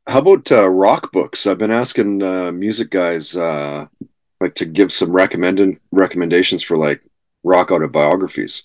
How 0.07 0.19
about 0.19 0.51
uh, 0.51 0.67
rock 0.67 1.11
books? 1.11 1.45
I've 1.47 1.57
been 1.59 1.71
asking 1.71 2.23
uh, 2.23 2.51
music 2.51 2.89
guys 2.89 3.35
uh, 3.35 3.85
like 4.39 4.55
to 4.55 4.65
give 4.65 4.91
some 4.91 5.11
recommended 5.11 5.77
recommendations 5.91 6.63
for 6.63 6.75
like 6.75 7.01
rock 7.43 7.71
autobiographies. 7.71 8.63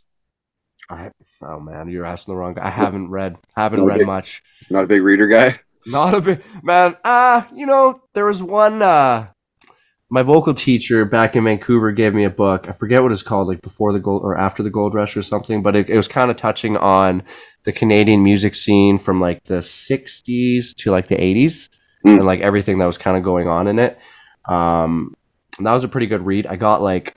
I, 0.88 1.10
oh 1.42 1.60
man, 1.60 1.88
you're 1.88 2.04
asking 2.06 2.34
the 2.34 2.38
wrong 2.38 2.54
guy. 2.54 2.66
I 2.66 2.70
haven't 2.70 3.10
read 3.10 3.36
haven't 3.54 3.80
No, 3.80 3.86
read 3.86 3.98
big- 3.98 4.06
much. 4.06 4.42
Not 4.70 4.84
a 4.84 4.88
big 4.88 5.02
reader 5.02 5.26
guy. 5.26 5.60
Not 5.84 6.14
a 6.14 6.20
bit, 6.20 6.42
man. 6.64 6.96
Ah, 7.04 7.48
you 7.54 7.66
know, 7.66 8.00
there 8.14 8.26
was 8.26 8.42
one. 8.42 8.82
Uh, 8.82 9.28
my 10.08 10.22
vocal 10.22 10.54
teacher 10.54 11.04
back 11.04 11.34
in 11.34 11.44
Vancouver 11.44 11.90
gave 11.92 12.14
me 12.14 12.24
a 12.24 12.30
book. 12.30 12.68
I 12.68 12.72
forget 12.72 13.02
what 13.02 13.10
it's 13.12 13.22
called, 13.24 13.48
like 13.48 13.60
before 13.60 13.92
the 13.92 13.98
gold 13.98 14.22
or 14.22 14.38
after 14.38 14.62
the 14.62 14.70
gold 14.70 14.94
rush 14.94 15.16
or 15.16 15.22
something. 15.22 15.62
But 15.62 15.74
it, 15.76 15.90
it 15.90 15.96
was 15.96 16.06
kind 16.08 16.30
of 16.30 16.36
touching 16.36 16.76
on 16.76 17.22
the 17.64 17.72
Canadian 17.72 18.22
music 18.22 18.54
scene 18.54 18.98
from 18.98 19.20
like 19.20 19.42
the 19.44 19.56
'60s 19.58 20.74
to 20.76 20.90
like 20.90 21.08
the 21.08 21.16
'80s, 21.16 21.68
Mm. 22.04 22.18
and 22.18 22.26
like 22.26 22.40
everything 22.40 22.78
that 22.78 22.86
was 22.86 22.98
kind 22.98 23.16
of 23.16 23.24
going 23.24 23.48
on 23.48 23.66
in 23.66 23.78
it. 23.80 23.98
Um, 24.48 25.14
that 25.58 25.72
was 25.72 25.82
a 25.82 25.88
pretty 25.88 26.06
good 26.06 26.24
read. 26.24 26.46
I 26.46 26.54
got 26.54 26.80
like 26.82 27.16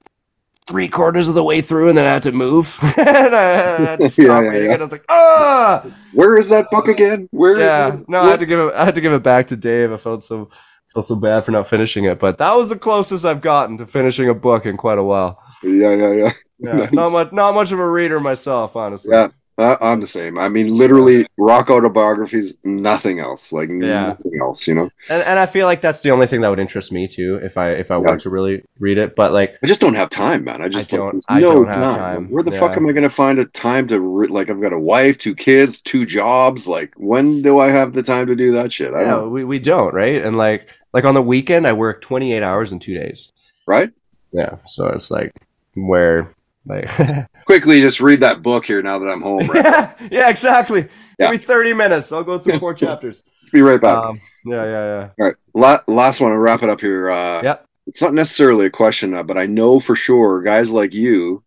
three 0.65 0.87
quarters 0.87 1.27
of 1.27 1.35
the 1.35 1.43
way 1.43 1.61
through, 1.61 1.89
and 1.89 1.97
then 1.97 2.05
I 2.05 2.09
had 2.13 2.23
to 2.23 2.31
move, 2.31 2.75
and 2.97 3.35
I 3.35 3.41
had 3.85 3.99
to 3.99 4.09
stop 4.09 4.25
Yeah, 4.25 4.41
yeah, 4.41 4.47
reading 4.49 4.65
yeah. 4.69 4.73
it. 4.75 4.79
I 4.79 4.83
was 4.83 4.91
like, 4.91 5.05
ah. 5.09 5.85
Where 6.13 6.37
is 6.39 6.49
that 6.49 6.71
book 6.71 6.87
again? 6.87 7.27
Where 7.31 7.51
is 7.53 7.59
Yeah, 7.59 7.95
it? 7.95 8.09
no, 8.09 8.21
I 8.21 8.31
had 8.31 8.39
to 8.39 8.45
give 8.47 8.59
it. 8.59 8.73
I 8.73 8.85
had 8.85 8.95
to 8.95 9.01
give 9.01 9.13
it 9.13 9.21
back 9.21 9.47
to 9.47 9.55
Dave. 9.57 9.91
I 9.91 9.97
felt 9.97 10.23
so 10.23 10.49
felt 10.93 11.05
so 11.05 11.15
bad 11.15 11.45
for 11.45 11.51
not 11.51 11.67
finishing 11.67 12.05
it, 12.05 12.19
but 12.19 12.37
that 12.39 12.55
was 12.55 12.69
the 12.69 12.77
closest 12.77 13.25
I've 13.25 13.41
gotten 13.41 13.77
to 13.77 13.85
finishing 13.85 14.29
a 14.29 14.33
book 14.33 14.65
in 14.65 14.77
quite 14.77 14.97
a 14.97 15.03
while. 15.03 15.41
Yeah, 15.63 15.93
yeah, 15.93 16.11
yeah. 16.13 16.31
Yeah, 16.61 16.71
Nice. 16.73 16.91
not 16.91 17.11
much, 17.13 17.31
not 17.31 17.55
much 17.55 17.71
of 17.71 17.79
a 17.79 17.89
reader 17.89 18.19
myself, 18.19 18.75
honestly. 18.75 19.13
Yeah, 19.15 19.29
uh, 19.57 19.77
I'm 19.79 20.01
the 20.01 20.07
same. 20.07 20.37
I 20.37 20.49
mean, 20.49 20.73
literally, 20.73 21.25
rock 21.37 21.69
autobiographies, 21.69 22.55
nothing 22.65 23.19
else. 23.19 23.53
Like 23.53 23.69
Yeah. 23.69 24.07
nothing 24.07 24.33
else. 24.41 24.67
You 24.67 24.75
know, 24.75 24.89
and 25.09 25.23
and 25.23 25.39
I 25.39 25.45
feel 25.45 25.65
like 25.67 25.79
that's 25.79 26.01
the 26.01 26.11
only 26.11 26.27
thing 26.27 26.41
that 26.41 26.49
would 26.49 26.59
interest 26.59 26.91
me 26.91 27.07
too, 27.07 27.39
if 27.43 27.57
I 27.57 27.71
if 27.71 27.91
I 27.91 27.95
Yeah. 27.95 28.11
were 28.11 28.17
to 28.17 28.29
really 28.29 28.61
read 28.79 28.97
it. 28.97 29.15
But 29.15 29.31
like, 29.31 29.55
I 29.63 29.67
just 29.67 29.79
don't 29.79 29.93
have 29.95 30.09
time, 30.09 30.43
man. 30.43 30.61
I 30.61 30.67
just 30.67 30.93
I 30.93 30.97
don't- 30.97 31.23
I 31.29 31.39
no 31.39 31.53
don't 31.53 31.71
have 31.71 31.75
time. 31.81 31.97
time. 32.25 32.27
Where 32.29 32.43
the 32.43 32.51
fuck 32.51 32.75
am 32.75 32.85
I 32.87 32.91
going 32.91 33.03
to 33.03 33.09
find 33.09 33.39
a 33.39 33.45
time 33.45 33.87
to 33.87 34.01
re- 34.01 34.27
like? 34.27 34.49
I've 34.49 34.61
got 34.61 34.73
a 34.73 34.79
wife, 34.79 35.17
two 35.17 35.35
kids, 35.35 35.79
two 35.79 36.05
jobs. 36.05 36.67
Like, 36.67 36.93
when 36.97 37.41
do 37.41 37.59
I 37.59 37.69
have 37.69 37.93
the 37.93 38.03
time 38.03 38.27
to 38.27 38.35
do 38.35 38.51
that 38.51 38.73
shit? 38.73 38.93
I 38.93 39.03
yeah, 39.03 39.11
don't. 39.11 39.31
we 39.31 39.45
we 39.45 39.59
don't 39.59 39.93
right, 39.93 40.21
and 40.23 40.37
like 40.37 40.67
like 40.93 41.05
on 41.05 41.13
the 41.13 41.21
weekend 41.21 41.67
I 41.67 41.73
work 41.73 42.01
twenty 42.01 42.33
eight 42.33 42.43
hours 42.43 42.71
in 42.71 42.79
two 42.79 42.93
days. 42.93 43.31
Right? 43.67 43.89
Yeah, 44.31 44.57
so 44.65 44.87
it's 44.87 45.09
like 45.11 45.31
where 45.75 46.27
like 46.67 46.89
Quickly, 47.45 47.81
just 47.81 47.99
read 48.01 48.19
that 48.19 48.41
book 48.41 48.65
here 48.65 48.81
now 48.81 48.99
that 48.99 49.07
I'm 49.07 49.21
home. 49.21 49.47
Right? 49.47 49.55
yeah 49.63 49.93
yeah 50.11 50.29
exactly. 50.29 50.87
Yeah. 51.17 51.31
Give 51.31 51.31
me 51.31 51.37
thirty 51.37 51.73
minutes. 51.73 52.11
I'll 52.11 52.23
go 52.23 52.39
through 52.39 52.59
four 52.59 52.73
chapters. 52.73 53.23
Let's 53.41 53.49
be 53.49 53.61
right 53.61 53.81
back. 53.81 53.97
Um, 53.97 54.19
yeah 54.45 54.63
yeah 54.63 54.69
yeah. 54.69 55.09
All 55.19 55.25
right, 55.25 55.35
La- 55.53 55.93
last 55.93 56.21
one. 56.21 56.31
I'll 56.31 56.37
wrap 56.37 56.63
it 56.63 56.69
up 56.69 56.81
here. 56.81 57.09
Uh, 57.09 57.41
Yep. 57.43 57.65
It's 57.87 58.03
not 58.03 58.13
necessarily 58.13 58.67
a 58.67 58.69
question, 58.69 59.15
uh, 59.15 59.23
but 59.23 59.39
I 59.39 59.47
know 59.47 59.79
for 59.79 59.95
sure 59.95 60.43
guys 60.43 60.71
like 60.71 60.93
you 60.93 61.43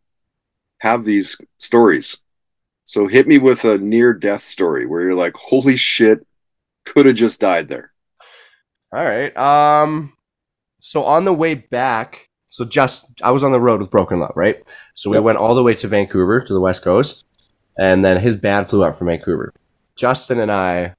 have 0.79 1.05
these 1.05 1.37
stories. 1.59 2.17
So 2.85 3.07
hit 3.07 3.29
me 3.29 3.39
with 3.39 3.65
a 3.65 3.79
near 3.79 4.13
death 4.13 4.43
story 4.43 4.85
where 4.87 5.03
you're 5.03 5.15
like, 5.15 5.37
holy 5.37 5.77
shit, 5.77 6.27
could 6.85 7.07
have 7.07 7.15
just 7.15 7.39
died 7.39 7.69
there. 7.69 7.92
All 8.93 9.05
right. 9.05 9.35
Um. 9.37 10.13
So 10.81 11.05
on 11.05 11.25
the 11.25 11.33
way 11.33 11.55
back, 11.55 12.29
so 12.51 12.65
just 12.65 13.07
I 13.23 13.31
was 13.31 13.43
on 13.45 13.53
the 13.53 13.61
road 13.61 13.81
with 13.81 13.91
Broken 13.91 14.19
Love, 14.21 14.33
right? 14.35 14.63
So 14.95 15.11
we 15.11 15.17
Yep. 15.17 15.25
went 15.25 15.39
all 15.39 15.55
the 15.55 15.63
way 15.63 15.75
to 15.75 15.89
Vancouver 15.89 16.41
to 16.41 16.53
the 16.53 16.61
west 16.61 16.83
coast, 16.83 17.25
and 17.79 18.05
then 18.05 18.19
his 18.21 18.37
band 18.37 18.69
flew 18.69 18.83
up 18.85 18.99
from 18.99 19.07
Vancouver. 19.07 19.53
Justin 19.97 20.41
and 20.41 20.51
I 20.51 20.95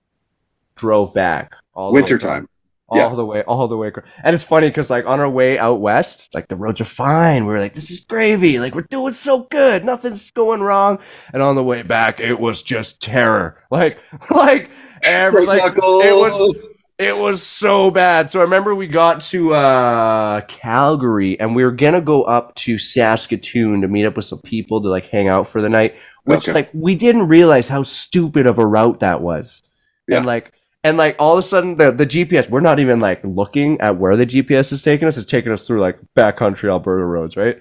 drove 0.76 1.14
back 1.14 1.56
all 1.74 1.90
the 1.92 1.96
way 1.96 2.00
from- 2.02 2.14
Wintertime. 2.14 2.50
all 2.90 2.98
Yeah. 2.98 3.16
the 3.16 3.26
way, 3.26 3.42
all 3.44 3.68
the 3.68 3.76
way. 3.78 3.92
And 4.24 4.34
it's 4.36 4.44
funny 4.44 4.68
because 4.70 4.90
like 4.92 5.06
on 5.08 5.20
our 5.20 5.30
way 5.30 5.58
out 5.58 5.80
west, 5.82 6.34
like 6.36 6.48
the 6.48 6.56
roads 6.56 6.80
are 6.80 6.86
fine. 6.86 7.46
We 7.46 7.54
are 7.56 7.60
like, 7.60 7.74
this 7.74 7.90
is 7.90 8.02
gravy. 8.02 8.60
Like 8.60 8.76
we're 8.76 8.86
doing 8.90 9.14
so 9.14 9.48
good. 9.50 9.84
Nothing's 9.84 10.30
going 10.32 10.62
wrong. 10.62 11.00
And 11.34 11.42
on 11.42 11.56
the 11.56 11.64
way 11.64 11.82
back, 11.82 12.20
it 12.20 12.40
was 12.40 12.62
just 12.62 13.02
terror. 13.02 13.58
Like, 13.72 13.98
like 14.32 14.70
every 15.04 15.46
like 15.46 15.64
it 15.76 16.16
was 16.16 16.56
it 17.00 17.18
was 17.18 17.42
so 17.44 17.90
bad. 17.92 18.30
So 18.30 18.40
I 18.40 18.44
remember 18.44 18.76
we 18.76 18.88
got 18.88 19.22
to 19.22 19.54
uh 19.54 20.42
Calgary 20.42 21.40
and 21.40 21.56
we 21.56 21.64
were 21.64 21.72
gonna 21.72 22.02
go 22.02 22.24
up 22.24 22.54
to 22.56 22.78
Saskatoon 22.78 23.82
to 23.82 23.88
meet 23.88 24.06
up 24.06 24.16
with 24.16 24.26
some 24.26 24.42
people 24.42 24.82
to 24.82 24.90
like 24.90 25.06
hang 25.06 25.28
out 25.28 25.48
for 25.48 25.62
the 25.62 25.70
night. 25.70 25.96
Which 26.26 26.48
Okay. 26.48 26.54
like 26.54 26.70
we 26.74 26.96
didn't 26.96 27.28
realize 27.28 27.68
how 27.68 27.84
stupid 27.84 28.48
of 28.48 28.60
a 28.60 28.66
route 28.66 29.00
that 29.02 29.22
was. 29.22 29.62
Yeah. 30.08 30.18
And 30.18 30.26
like 30.26 30.54
and 30.84 30.98
like 30.98 31.16
all 31.18 31.34
of 31.34 31.40
a 31.40 31.44
sudden 31.44 31.78
the, 31.78 31.92
the 31.92 32.06
GPS, 32.06 32.50
we're 32.50 32.60
not 32.60 32.80
even 32.80 33.00
like 33.00 33.22
looking 33.24 33.80
at 33.82 33.98
where 33.98 34.16
the 34.16 34.26
GPS 34.26 34.72
is 34.72 34.84
taking 34.84 35.08
us. 35.08 35.18
It's 35.18 35.26
taking 35.26 35.52
us 35.52 35.66
through 35.66 35.82
like 35.82 35.98
backcountry 36.16 36.70
Alberta 36.70 37.06
roads, 37.06 37.38
right? 37.38 37.58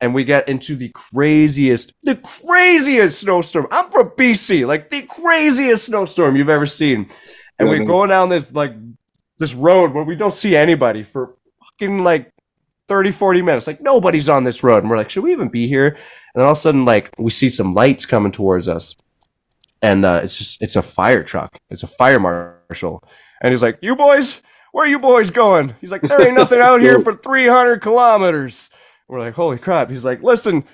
And 0.00 0.12
we 0.12 0.24
get 0.24 0.48
into 0.48 0.74
the 0.74 0.88
craziest, 0.90 1.92
the 2.02 2.16
craziest 2.16 3.20
snowstorm. 3.20 3.68
I'm 3.70 3.90
from 3.90 4.10
BC, 4.10 4.66
like 4.66 4.90
the 4.90 5.02
craziest 5.02 5.86
snowstorm 5.86 6.36
you've 6.36 6.48
ever 6.48 6.66
seen. 6.66 7.06
And 7.58 7.68
Yeah, 7.68 7.78
we're 7.78 7.84
going 7.86 8.08
down 8.08 8.28
this 8.28 8.52
like 8.52 8.74
this 9.38 9.54
road 9.54 9.92
where 9.92 10.04
we 10.04 10.16
don't 10.16 10.32
see 10.32 10.56
anybody 10.56 11.02
for 11.02 11.34
fucking 11.64 12.04
like 12.04 12.30
30, 12.88 13.12
40 13.12 13.42
minutes. 13.42 13.66
Like 13.66 13.80
nobody's 13.80 14.28
on 14.28 14.44
this 14.44 14.62
road. 14.62 14.78
And 14.82 14.90
we're 14.90 14.96
like, 14.96 15.10
should 15.10 15.24
we 15.24 15.32
even 15.32 15.48
be 15.48 15.66
here? 15.66 15.88
And 15.88 15.96
then 16.34 16.44
all 16.44 16.52
of 16.52 16.58
a 16.58 16.60
sudden, 16.60 16.84
like 16.84 17.10
we 17.18 17.30
see 17.30 17.48
some 17.48 17.74
lights 17.74 18.06
coming 18.06 18.32
towards 18.32 18.68
us. 18.68 18.96
and 19.82 20.04
uh, 20.04 20.20
it's 20.22 20.36
just 20.38 20.62
it's 20.62 20.76
a 20.76 20.82
fire 20.82 21.22
truck. 21.22 21.58
It's 21.70 21.82
a 21.82 21.86
fire 21.86 22.18
marshal, 22.20 23.02
and 23.42 23.52
he's 23.52 23.62
like, 23.62 23.78
"You 23.82 23.94
boys, 23.96 24.40
where 24.72 24.86
are 24.86 24.88
you 24.88 24.98
boys 24.98 25.30
going?" 25.30 25.74
He's 25.80 25.90
like, 25.90 26.02
"There 26.02 26.26
ain't 26.26 26.36
nothing 26.36 26.60
out 26.60 26.80
here 26.86 27.00
for 27.00 27.14
300 27.14 27.80
kilometers." 27.82 28.70
We're 29.08 29.20
like, 29.20 29.34
"Holy 29.34 29.58
crap!" 29.58 29.90
He's 29.90 30.04
like, 30.04 30.22
"Listen." 30.22 30.64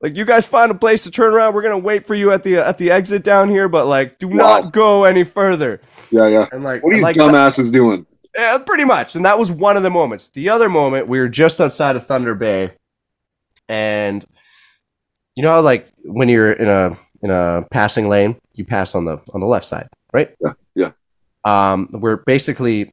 Like 0.00 0.16
you 0.16 0.24
guys 0.24 0.46
find 0.46 0.70
a 0.70 0.74
place 0.74 1.02
to 1.04 1.10
turn 1.10 1.32
around. 1.34 1.54
We're 1.54 1.62
gonna 1.62 1.78
wait 1.78 2.06
for 2.06 2.14
you 2.14 2.32
at 2.32 2.42
the 2.42 2.56
at 2.56 2.78
the 2.78 2.90
exit 2.90 3.22
down 3.22 3.50
here, 3.50 3.68
but 3.68 3.86
like, 3.86 4.18
do 4.18 4.28
Wow. 4.28 4.34
not 4.36 4.72
go 4.72 5.04
any 5.04 5.24
further. 5.24 5.80
Yeah, 6.10 6.26
yeah. 6.28 6.46
And 6.52 6.64
like, 6.64 6.82
What 6.82 6.94
are 6.94 6.96
you 6.96 7.02
like 7.02 7.16
dumbasses 7.16 7.70
doing? 7.72 8.06
yeah, 8.36 8.56
pretty 8.58 8.84
much. 8.84 9.14
And 9.14 9.24
that 9.26 9.38
was 9.38 9.50
one 9.52 9.76
of 9.76 9.82
the 9.82 9.90
moments. 9.90 10.30
The 10.30 10.48
other 10.48 10.68
moment, 10.70 11.06
we 11.08 11.18
were 11.18 11.28
just 11.28 11.60
outside 11.60 11.96
of 11.96 12.06
Thunder 12.06 12.34
Bay, 12.34 12.72
and 13.68 14.24
you 15.36 15.42
know 15.42 15.60
like 15.60 15.88
when 16.04 16.28
you're 16.28 16.52
in 16.52 16.68
a 16.68 16.96
in 17.22 17.30
a 17.30 17.64
passing 17.70 18.08
lane, 18.08 18.36
you 18.54 18.64
pass 18.64 18.94
on 18.94 19.04
the 19.04 19.20
on 19.34 19.40
the 19.40 19.46
left 19.46 19.66
side, 19.66 19.88
right? 20.14 20.34
Yeah, 20.40 20.52
yeah. 20.74 20.90
Um, 21.44 21.88
we're 21.92 22.16
basically 22.18 22.92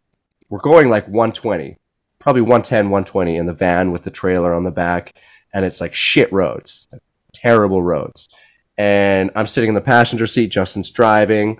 we're 0.49 0.59
going 0.59 0.89
like 0.89 1.05
120, 1.07 1.77
probably 2.19 2.41
110, 2.41 2.89
120 2.89 3.37
in 3.37 3.45
the 3.45 3.53
van 3.53 3.91
with 3.91 4.03
the 4.03 4.11
trailer 4.11 4.53
on 4.53 4.63
the 4.63 4.71
back, 4.71 5.13
and 5.53 5.65
it's 5.65 5.81
like 5.81 5.93
shit 5.93 6.31
roads, 6.31 6.87
terrible 7.33 7.81
roads. 7.81 8.29
And 8.77 9.31
I'm 9.35 9.47
sitting 9.47 9.69
in 9.69 9.75
the 9.75 9.81
passenger 9.81 10.27
seat, 10.27 10.47
Justin's 10.47 10.89
driving, 10.91 11.59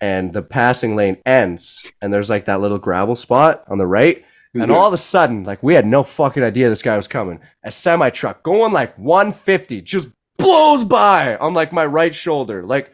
and 0.00 0.32
the 0.32 0.42
passing 0.42 0.96
lane 0.96 1.18
ends, 1.26 1.86
and 2.00 2.12
there's 2.12 2.30
like 2.30 2.46
that 2.46 2.60
little 2.60 2.78
gravel 2.78 3.16
spot 3.16 3.64
on 3.68 3.78
the 3.78 3.86
right. 3.86 4.24
And 4.54 4.70
Yeah. 4.70 4.76
all 4.76 4.86
of 4.86 4.94
a 4.94 4.98
sudden, 4.98 5.44
like 5.44 5.62
we 5.62 5.74
had 5.74 5.84
no 5.86 6.02
fucking 6.02 6.42
idea 6.42 6.68
this 6.70 6.80
guy 6.82 6.96
was 6.96 7.06
coming. 7.08 7.40
A 7.64 7.70
semi 7.70 8.08
truck 8.10 8.42
going 8.42 8.72
like 8.72 8.96
150 8.96 9.82
just 9.82 10.08
blows 10.38 10.84
by 10.84 11.36
on 11.36 11.52
like 11.52 11.72
my 11.72 11.84
right 11.84 12.14
shoulder, 12.14 12.64
like 12.64 12.92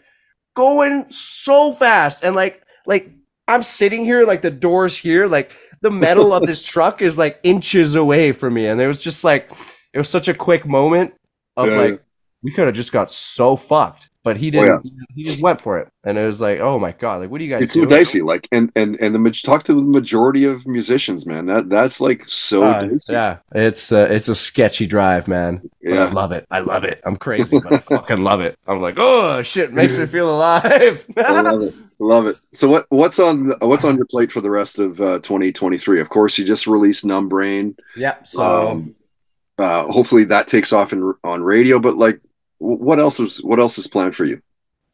going 0.56 1.06
so 1.10 1.72
fast. 1.72 2.24
And 2.24 2.34
like, 2.34 2.62
like 2.86 3.10
I'm 3.46 3.62
sitting 3.62 4.04
here, 4.04 4.24
like 4.26 4.42
the 4.42 4.50
doors 4.50 4.96
here, 4.96 5.26
like 5.28 5.52
the 5.80 5.90
metal 5.92 6.32
of 6.32 6.42
this 6.46 6.62
truck 6.62 7.02
is 7.02 7.18
like 7.18 7.38
inches 7.44 7.94
away 7.94 8.32
from 8.32 8.54
me. 8.54 8.66
And 8.66 8.80
it 8.80 8.86
was 8.86 9.00
just 9.00 9.22
like, 9.22 9.50
it 9.94 9.98
was 9.98 10.08
such 10.08 10.28
a 10.28 10.34
quick 10.34 10.66
moment 10.66 11.14
of 11.56 11.68
Yeah. 11.68 11.76
like, 11.78 12.00
we 12.42 12.50
could 12.52 12.66
have 12.66 12.74
just 12.74 12.92
got 12.92 13.10
so 13.10 13.56
fucked, 13.56 14.10
but 14.22 14.36
he 14.36 14.48
Oh, 14.58 14.62
yeah. 14.62 14.78
didn't. 14.82 14.92
He 15.14 15.22
just 15.22 15.40
went 15.40 15.58
for 15.62 15.78
it, 15.78 15.88
and 16.04 16.18
it 16.18 16.26
was 16.26 16.42
like, 16.42 16.60
oh 16.60 16.78
my 16.78 16.92
god, 16.92 17.20
like 17.22 17.30
what 17.30 17.38
do 17.38 17.44
you 17.44 17.50
guys? 17.50 17.62
it's 17.62 17.72
so 17.72 17.86
dicey. 17.86 18.20
Like, 18.20 18.46
and 18.52 18.70
and 18.76 18.98
and 19.00 19.14
the 19.14 19.30
talk 19.42 19.62
to 19.62 19.72
the 19.72 19.80
majority 19.80 20.44
of 20.44 20.66
musicians, 20.66 21.24
man. 21.24 21.46
That 21.46 21.70
that's 21.70 22.02
like 22.02 22.20
so 22.26 22.64
Uh, 22.64 22.78
dicey. 22.80 23.14
yeah, 23.14 23.38
it's 23.54 23.90
uh, 23.92 24.06
it's 24.10 24.28
a 24.28 24.34
sketchy 24.34 24.86
drive, 24.86 25.26
man. 25.26 25.62
But 25.82 25.98
I 25.98 26.10
love 26.10 26.32
it. 26.32 26.44
I 26.50 26.58
love 26.58 26.84
it. 26.84 27.00
I'm 27.06 27.16
crazy, 27.16 27.58
but 27.60 27.72
I 27.72 27.78
fucking 27.96 28.22
love 28.22 28.42
it. 28.42 28.58
I 28.66 28.74
was 28.74 28.82
like, 28.82 28.96
oh 28.98 29.40
shit, 29.40 29.72
makes 29.72 29.96
me 29.96 30.04
feel 30.04 30.28
alive. 30.28 31.06
I 31.16 31.40
love 31.40 31.62
it. 31.62 31.74
Love 31.98 32.26
it. 32.26 32.36
So 32.52 32.68
what 32.68 32.84
what's 32.90 33.18
on 33.20 33.52
what's 33.62 33.86
on 33.86 33.96
your 33.96 34.04
plate 34.06 34.30
for 34.30 34.42
the 34.42 34.50
rest 34.50 34.78
of 34.78 35.00
uh, 35.00 35.18
2023? 35.20 35.98
Of 36.00 36.10
course, 36.10 36.36
you 36.36 36.44
just 36.44 36.66
released 36.66 37.06
Numb 37.06 37.26
Brain. 37.30 37.74
yeah. 37.96 38.16
So 38.24 38.42
Um, 38.42 38.94
uh, 39.58 39.84
hopefully 39.90 40.24
that 40.24 40.46
takes 40.46 40.72
off 40.72 40.92
in, 40.92 41.14
on 41.24 41.42
radio. 41.42 41.78
But 41.78 41.96
like, 41.96 42.20
what 42.58 42.98
else 42.98 43.20
is 43.20 43.42
what 43.42 43.58
else 43.58 43.78
is 43.78 43.86
planned 43.86 44.16
for 44.16 44.24
you? 44.24 44.40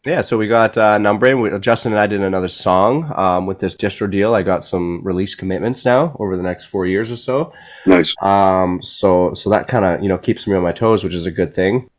yeah, 0.07 0.23
so 0.23 0.39
we 0.39 0.49
got 0.49 0.79
uh, 0.79 0.97
Numbrain. 0.97 1.43
We, 1.43 1.59
Justin 1.59 1.93
and 1.93 2.01
I 2.01 2.07
did 2.07 2.23
another 2.23 2.49
song 2.49 3.13
um, 3.17 3.47
with 3.47 3.59
this 3.59 3.77
distro 3.77 4.11
deal. 4.11 4.35
I 4.35 4.43
got 4.43 4.65
some 4.65 5.03
release 5.03 5.35
commitments 5.35 5.85
now 5.85 6.17
over 6.19 6.39
the 6.39 6.43
next 6.43 6.67
four 6.67 6.87
years 6.87 7.11
or 7.11 7.17
so. 7.17 7.53
Nice. 7.85 8.15
Um, 8.23 8.81
so 8.83 9.35
so 9.35 9.51
that 9.51 9.69
kind 9.69 9.85
of 9.85 10.03
you 10.03 10.09
know 10.09 10.17
keeps 10.17 10.47
me 10.47 10.55
on 10.55 10.63
my 10.63 10.73
toes, 10.73 11.05
which 11.05 11.15
is 11.15 11.27
a 11.27 11.31
good 11.31 11.55
thing. 11.55 11.91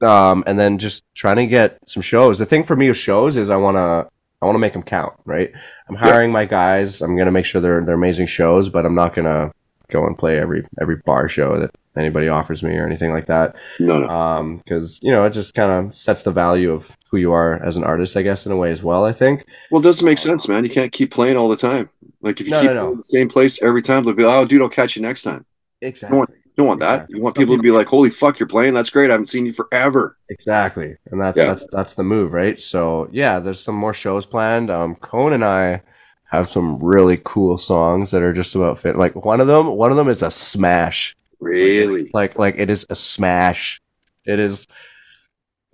Um, 0.00 0.42
and 0.46 0.58
then 0.58 0.78
just 0.78 1.04
trying 1.14 1.36
to 1.36 1.46
get 1.46 1.78
some 1.86 2.02
shows. 2.02 2.38
The 2.38 2.46
thing 2.46 2.64
for 2.64 2.74
me 2.74 2.88
with 2.88 2.96
shows 2.96 3.36
is 3.36 3.50
I 3.50 3.56
want 3.56 3.76
to 3.76 4.08
I 4.40 4.46
want 4.46 4.54
to 4.54 4.60
make 4.60 4.72
them 4.72 4.82
count, 4.82 5.12
right? 5.26 5.52
I'm 5.88 5.94
hiring 5.94 6.32
my 6.32 6.46
guys. 6.46 7.02
I'm 7.02 7.18
gonna 7.18 7.30
make 7.30 7.44
sure 7.44 7.60
they're 7.60 7.84
they're 7.84 7.94
amazing 7.94 8.28
shows, 8.28 8.70
but 8.70 8.86
I'm 8.86 8.94
not 8.94 9.14
gonna 9.14 9.52
go 9.88 10.06
and 10.06 10.16
play 10.16 10.38
every 10.38 10.64
every 10.80 10.96
bar 11.04 11.28
show 11.28 11.60
that 11.60 11.74
anybody 11.96 12.28
offers 12.28 12.62
me 12.62 12.76
or 12.76 12.86
anything 12.86 13.12
like 13.12 13.26
that. 13.26 13.54
No, 13.80 13.98
no. 14.00 14.08
Um, 14.08 14.58
because 14.58 14.98
you 15.02 15.10
know 15.12 15.24
it 15.24 15.30
just 15.30 15.54
kind 15.54 15.70
of 15.88 15.94
sets 15.94 16.22
the 16.22 16.30
value 16.32 16.72
of 16.72 16.96
who 17.10 17.18
you 17.18 17.32
are 17.32 17.62
as 17.64 17.76
an 17.76 17.84
artist, 17.84 18.16
I 18.16 18.22
guess, 18.22 18.46
in 18.46 18.52
a 18.52 18.56
way 18.56 18.72
as 18.72 18.82
well. 18.82 19.04
I 19.04 19.12
think. 19.12 19.44
Well, 19.70 19.80
it 19.80 19.84
doesn't 19.84 20.04
make 20.06 20.18
sense, 20.18 20.48
man. 20.48 20.64
You 20.64 20.70
can't 20.70 20.92
keep 20.92 21.10
playing 21.10 21.36
all 21.36 21.48
the 21.48 21.56
time. 21.56 21.88
Like 22.22 22.40
if 22.40 22.46
you 22.46 22.52
No, 22.52 22.60
keep 22.60 22.70
no, 22.70 22.74
no. 22.90 22.96
the 22.96 23.04
same 23.04 23.28
place 23.28 23.60
every 23.62 23.82
time, 23.82 24.04
they'll 24.04 24.14
be, 24.14 24.24
oh, 24.24 24.44
dude, 24.44 24.62
I'll 24.62 24.68
catch 24.68 24.94
you 24.96 25.02
next 25.02 25.22
time. 25.24 25.44
Exactly. 25.80 26.18
You 26.18 26.26
don't 26.56 26.66
want 26.68 26.80
that. 26.80 26.94
Exactly. 26.94 27.16
You 27.18 27.22
want 27.24 27.36
people 27.36 27.56
to 27.56 27.62
be 27.62 27.70
like, 27.70 27.86
holy 27.88 28.10
fuck, 28.10 28.38
you're 28.38 28.46
playing. 28.46 28.74
That's 28.74 28.90
great. 28.90 29.08
I 29.08 29.12
haven't 29.12 29.26
seen 29.26 29.46
you 29.46 29.52
forever. 29.52 30.16
Exactly, 30.28 30.96
and 31.10 31.20
that's 31.20 31.36
Yeah. 31.38 31.46
that's 31.46 31.66
that's 31.72 31.94
the 31.94 32.02
move, 32.04 32.32
right? 32.32 32.60
So 32.60 33.08
yeah, 33.10 33.38
there's 33.40 33.58
some 33.60 33.74
more 33.74 33.94
shows 33.94 34.26
planned. 34.26 34.70
Um, 34.70 34.94
Cone 34.96 35.32
and 35.32 35.44
I 35.44 35.82
have 36.30 36.48
some 36.48 36.78
really 36.78 37.20
cool 37.24 37.58
songs 37.58 38.10
that 38.10 38.22
are 38.22 38.32
just 38.32 38.54
about 38.54 38.78
fit. 38.78 38.96
Like 38.96 39.14
one 39.24 39.40
of 39.40 39.46
them, 39.46 39.66
one 39.66 39.90
of 39.90 39.96
them 39.96 40.08
is 40.08 40.22
a 40.22 40.30
smash. 40.30 41.16
Really? 41.42 42.08
Like 42.14 42.38
like 42.38 42.54
it 42.58 42.70
is 42.70 42.86
a 42.88 42.94
smash. 42.94 43.80
It 44.24 44.38
is. 44.38 44.66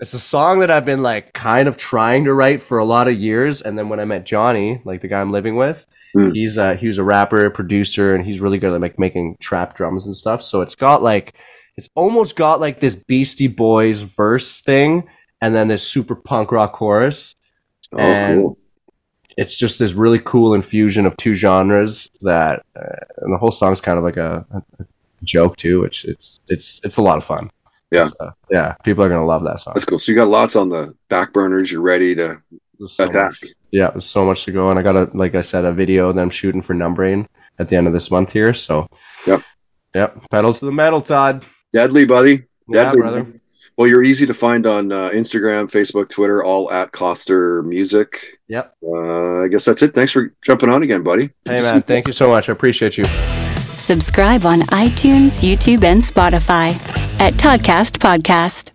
It's 0.01 0.15
a 0.15 0.19
song 0.21 0.61
that 0.61 0.71
I've 0.71 0.85
been 0.85 1.03
like 1.03 1.33
kind 1.33 1.67
of 1.67 1.77
trying 1.77 2.25
to 2.25 2.33
write 2.33 2.63
for 2.63 2.79
a 2.79 2.85
lot 2.85 3.09
of 3.09 3.15
years, 3.19 3.61
and 3.63 3.77
then 3.77 3.89
when 3.89 3.99
I 4.01 4.05
met 4.05 4.25
Johnny, 4.25 4.81
like 4.85 5.01
the 5.03 5.09
guy 5.09 5.21
I'm 5.21 5.33
living 5.33 5.57
with, 5.57 5.87
Hmm. 6.15 6.31
he's 6.31 6.57
uh 6.57 6.75
he 6.75 6.87
was 6.87 6.99
a 6.99 7.05
rapper, 7.05 7.51
producer, 7.51 8.15
and 8.15 8.25
he's 8.25 8.41
really 8.41 8.59
good 8.59 8.73
at 8.73 8.81
like 8.81 8.99
making 8.99 9.37
trap 9.41 9.75
drums 9.77 10.07
and 10.07 10.17
stuff. 10.17 10.43
So 10.43 10.61
it's 10.63 10.77
got 10.77 11.03
like 11.03 11.35
it's 11.77 11.89
almost 11.95 12.37
got 12.37 12.61
like 12.61 12.81
this 12.81 12.95
Beastie 12.97 13.49
Boys 13.49 14.03
verse 14.03 14.63
thing, 14.63 15.09
and 15.43 15.55
then 15.55 15.69
this 15.69 15.83
super 15.87 16.15
punk 16.15 16.53
rock 16.53 16.73
chorus. 16.73 17.35
Oh, 17.93 17.99
And- 17.99 18.41
cool. 18.43 18.59
It's 19.37 19.55
just 19.57 19.79
this 19.79 19.93
really 19.93 20.19
cool 20.19 20.53
infusion 20.53 21.07
of 21.07 21.17
two 21.17 21.35
genres 21.35 22.11
that, 22.23 22.65
uh, 22.75 23.05
and 23.19 23.33
the 23.33 23.39
whole 23.39 23.53
song's 23.53 23.81
kind 23.81 23.97
of 23.97 24.03
like 24.03 24.17
a 24.17 24.45
a 24.51 24.85
joke 25.25 25.57
too, 25.57 25.81
which 25.81 26.05
it's 26.05 26.41
it's 26.49 26.81
it's 26.85 26.97
a 26.97 27.03
lot 27.03 27.17
of 27.19 27.25
fun. 27.25 27.51
Yeah. 27.91 28.09
Uh, 28.21 28.31
yeah, 28.51 28.75
people 28.85 29.03
are 29.05 29.09
gonna 29.09 29.25
love 29.27 29.45
that 29.45 29.61
song. 29.61 29.73
That's 29.75 29.87
cool. 29.87 29.99
So 29.99 30.13
you 30.13 30.17
got 30.19 30.29
lots 30.29 30.57
on 30.57 30.69
the 30.69 30.95
back 31.09 31.33
burners. 31.33 31.73
You're 31.73 31.81
ready 31.81 32.15
to 32.17 32.41
so 32.87 33.05
attack. 33.05 33.27
much- 33.27 33.45
yeah, 33.71 33.91
there's 33.91 34.07
so 34.07 34.25
much 34.25 34.45
to 34.47 34.53
go, 34.53 34.71
and 34.71 34.79
I 34.79 34.83
got 34.83 34.97
a 34.97 35.11
like 35.17 35.35
I 35.35 35.43
said, 35.43 35.65
a 35.65 35.73
video 35.73 36.13
that 36.13 36.21
I'm 36.21 36.31
shooting 36.31 36.63
for 36.63 36.75
Numbrain 36.75 37.27
at 37.59 37.69
the 37.69 37.77
end 37.77 37.87
of 37.87 37.93
this 37.93 38.11
month 38.11 38.33
here. 38.33 38.55
So, 38.55 38.89
Yep. 39.27 39.43
yep, 39.95 40.31
pedal 40.31 40.55
to 40.55 40.65
the 40.65 40.73
metal, 40.73 41.01
Todd. 41.03 41.45
Deadly, 41.73 42.07
buddy. 42.07 42.45
Yeah, 42.69 42.85
Deadly. 42.85 43.01
brother. 43.01 43.27
Well, 43.77 43.87
you're 43.87 44.03
easy 44.03 44.27
to 44.27 44.35
find 44.35 44.67
on 44.67 44.91
uh, 44.91 45.11
Instagram, 45.11 45.71
Facebook, 45.71 46.09
Twitter, 46.09 46.43
all 46.43 46.71
at 46.73 46.93
Koster 46.93 47.63
Music. 47.63 48.19
Yep. 48.49 48.75
Uh, 48.83 49.43
I 49.45 49.49
guess 49.49 49.65
that's 49.67 49.83
it. 49.83 49.95
Thanks 49.95 50.13
for 50.13 50.33
jumping 50.43 50.69
on 50.69 50.83
again, 50.83 51.03
buddy. 51.03 51.31
Hey 51.45 51.61
man, 51.61 51.83
thank 51.83 52.07
you 52.07 52.13
so 52.13 52.29
much. 52.29 52.49
I 52.49 52.53
appreciate 52.53 52.97
you. 52.99 53.05
Subscribe 53.89 54.45
on 54.45 54.61
iTunes, 54.69 55.41
YouTube, 55.41 55.83
and 55.83 56.03
Spotify 56.03 56.75
at 57.19 57.33
Toddcast 57.37 57.97
Podcast. 57.97 58.73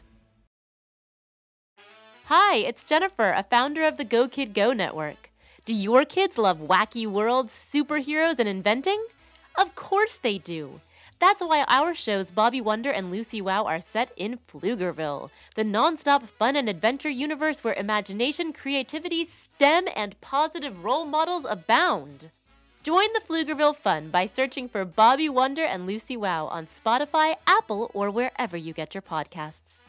Hi, 2.26 2.56
it's 2.56 2.82
Jennifer, 2.82 3.30
a 3.30 3.43
founder 3.43 3.84
of 3.84 3.97
the 3.97 4.06
Go 4.06 4.28
Kid 4.28 4.56
Go 4.56 4.73
network. 4.73 5.30
Do 5.65 5.73
your 5.76 6.04
kids 6.04 6.39
love 6.39 6.58
wacky 6.58 7.06
worlds, 7.06 7.54
superheroes, 7.54 8.39
and 8.39 8.49
inventing? 8.49 9.06
Of 9.56 9.76
course 9.76 10.17
they 10.17 10.39
do. 10.39 10.82
That's 11.19 11.43
why 11.43 11.63
our 11.67 11.93
shows 11.93 12.32
Bobby 12.32 12.60
Wonder 12.60 12.89
and 12.89 13.12
Lucy 13.12 13.39
Wow 13.39 13.65
are 13.65 13.82
set 13.82 14.12
in 14.17 14.39
Pflugerville, 14.47 15.30
the 15.54 15.63
nonstop 15.63 16.23
fun 16.23 16.56
and 16.56 16.67
adventure 16.67 17.12
universe 17.12 17.63
where 17.63 17.76
imagination, 17.76 18.52
creativity, 18.52 19.26
STEM, 19.26 19.86
and 19.95 20.19
positive 20.21 20.84
role 20.84 21.06
models 21.06 21.45
abound. 21.47 22.32
Join 22.84 23.08
the 23.13 23.22
Pflugerville 23.22 23.78
fun 23.78 24.10
by 24.10 24.26
searching 24.26 24.67
for 24.67 24.84
Bobby 24.84 25.30
Wonder 25.30 25.63
and 25.63 25.88
Lucy 25.88 26.17
Wow 26.17 26.48
on 26.48 26.65
Spotify, 26.65 27.36
Apple, 27.48 27.89
or 27.93 28.12
wherever 28.12 28.58
you 28.58 28.74
get 28.74 28.93
your 28.93 29.02
podcasts. 29.02 29.84